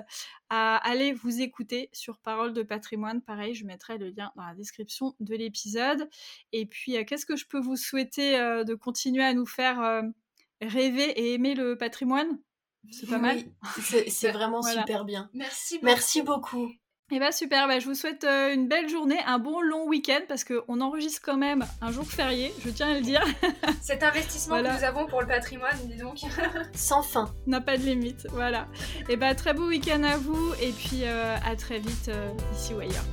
à 0.50 0.78
aller 0.78 1.12
vous 1.12 1.40
écouter 1.40 1.88
sur 1.92 2.18
Parole 2.18 2.52
de 2.54 2.64
patrimoine. 2.64 3.22
Pareil, 3.22 3.54
je 3.54 3.64
mettrai 3.66 3.98
le 3.98 4.08
lien 4.08 4.32
dans 4.34 4.46
la 4.46 4.54
description 4.56 5.14
de 5.20 5.36
l'épisode. 5.36 6.08
Et 6.52 6.66
puis, 6.66 6.96
qu'est-ce 7.06 7.26
que 7.26 7.36
je 7.36 7.46
peux 7.46 7.60
vous 7.60 7.76
souhaiter 7.76 8.32
de 8.64 8.74
continuer 8.74 9.22
à 9.22 9.32
nous 9.32 9.46
faire 9.46 10.02
rêver 10.60 11.08
et 11.10 11.34
aimer 11.34 11.54
le 11.54 11.76
patrimoine? 11.76 12.36
C'est 12.90 13.08
pas 13.08 13.18
mal. 13.18 13.42
C'est 14.08 14.30
vraiment 14.30 14.62
super 14.62 15.04
bien. 15.04 15.30
Merci 15.34 15.76
beaucoup. 15.76 15.86
Merci 15.86 16.22
beaucoup. 16.22 16.72
Et 17.12 17.16
eh 17.16 17.18
bah 17.20 17.30
super, 17.30 17.68
bah, 17.68 17.78
je 17.78 17.86
vous 17.86 17.94
souhaite 17.94 18.24
euh, 18.24 18.52
une 18.52 18.66
belle 18.66 18.88
journée, 18.88 19.20
un 19.26 19.38
bon 19.38 19.60
long 19.60 19.86
week-end 19.86 20.22
parce 20.26 20.42
qu'on 20.42 20.80
enregistre 20.80 21.22
quand 21.24 21.36
même 21.36 21.64
un 21.80 21.92
jour 21.92 22.04
férié, 22.04 22.52
je 22.64 22.70
tiens 22.70 22.90
à 22.90 22.94
le 22.94 23.00
dire. 23.00 23.22
Cet 23.80 24.02
investissement 24.02 24.60
que 24.60 24.76
nous 24.76 24.84
avons 24.84 25.06
pour 25.06 25.20
le 25.20 25.28
patrimoine, 25.28 25.78
dis 25.84 25.98
donc. 25.98 26.18
Sans 26.74 27.02
fin. 27.04 27.32
N'a 27.46 27.60
pas 27.60 27.78
de 27.78 27.84
limite, 27.84 28.26
voilà. 28.32 28.66
Et 29.08 29.16
bah 29.16 29.36
très 29.36 29.54
beau 29.54 29.68
week-end 29.68 30.02
à 30.02 30.16
vous 30.16 30.52
et 30.60 30.72
puis 30.72 31.02
euh, 31.04 31.36
à 31.44 31.54
très 31.54 31.78
vite 31.78 32.08
euh, 32.08 32.28
ici 32.52 32.74
ou 32.74 32.80
ailleurs. 32.80 33.04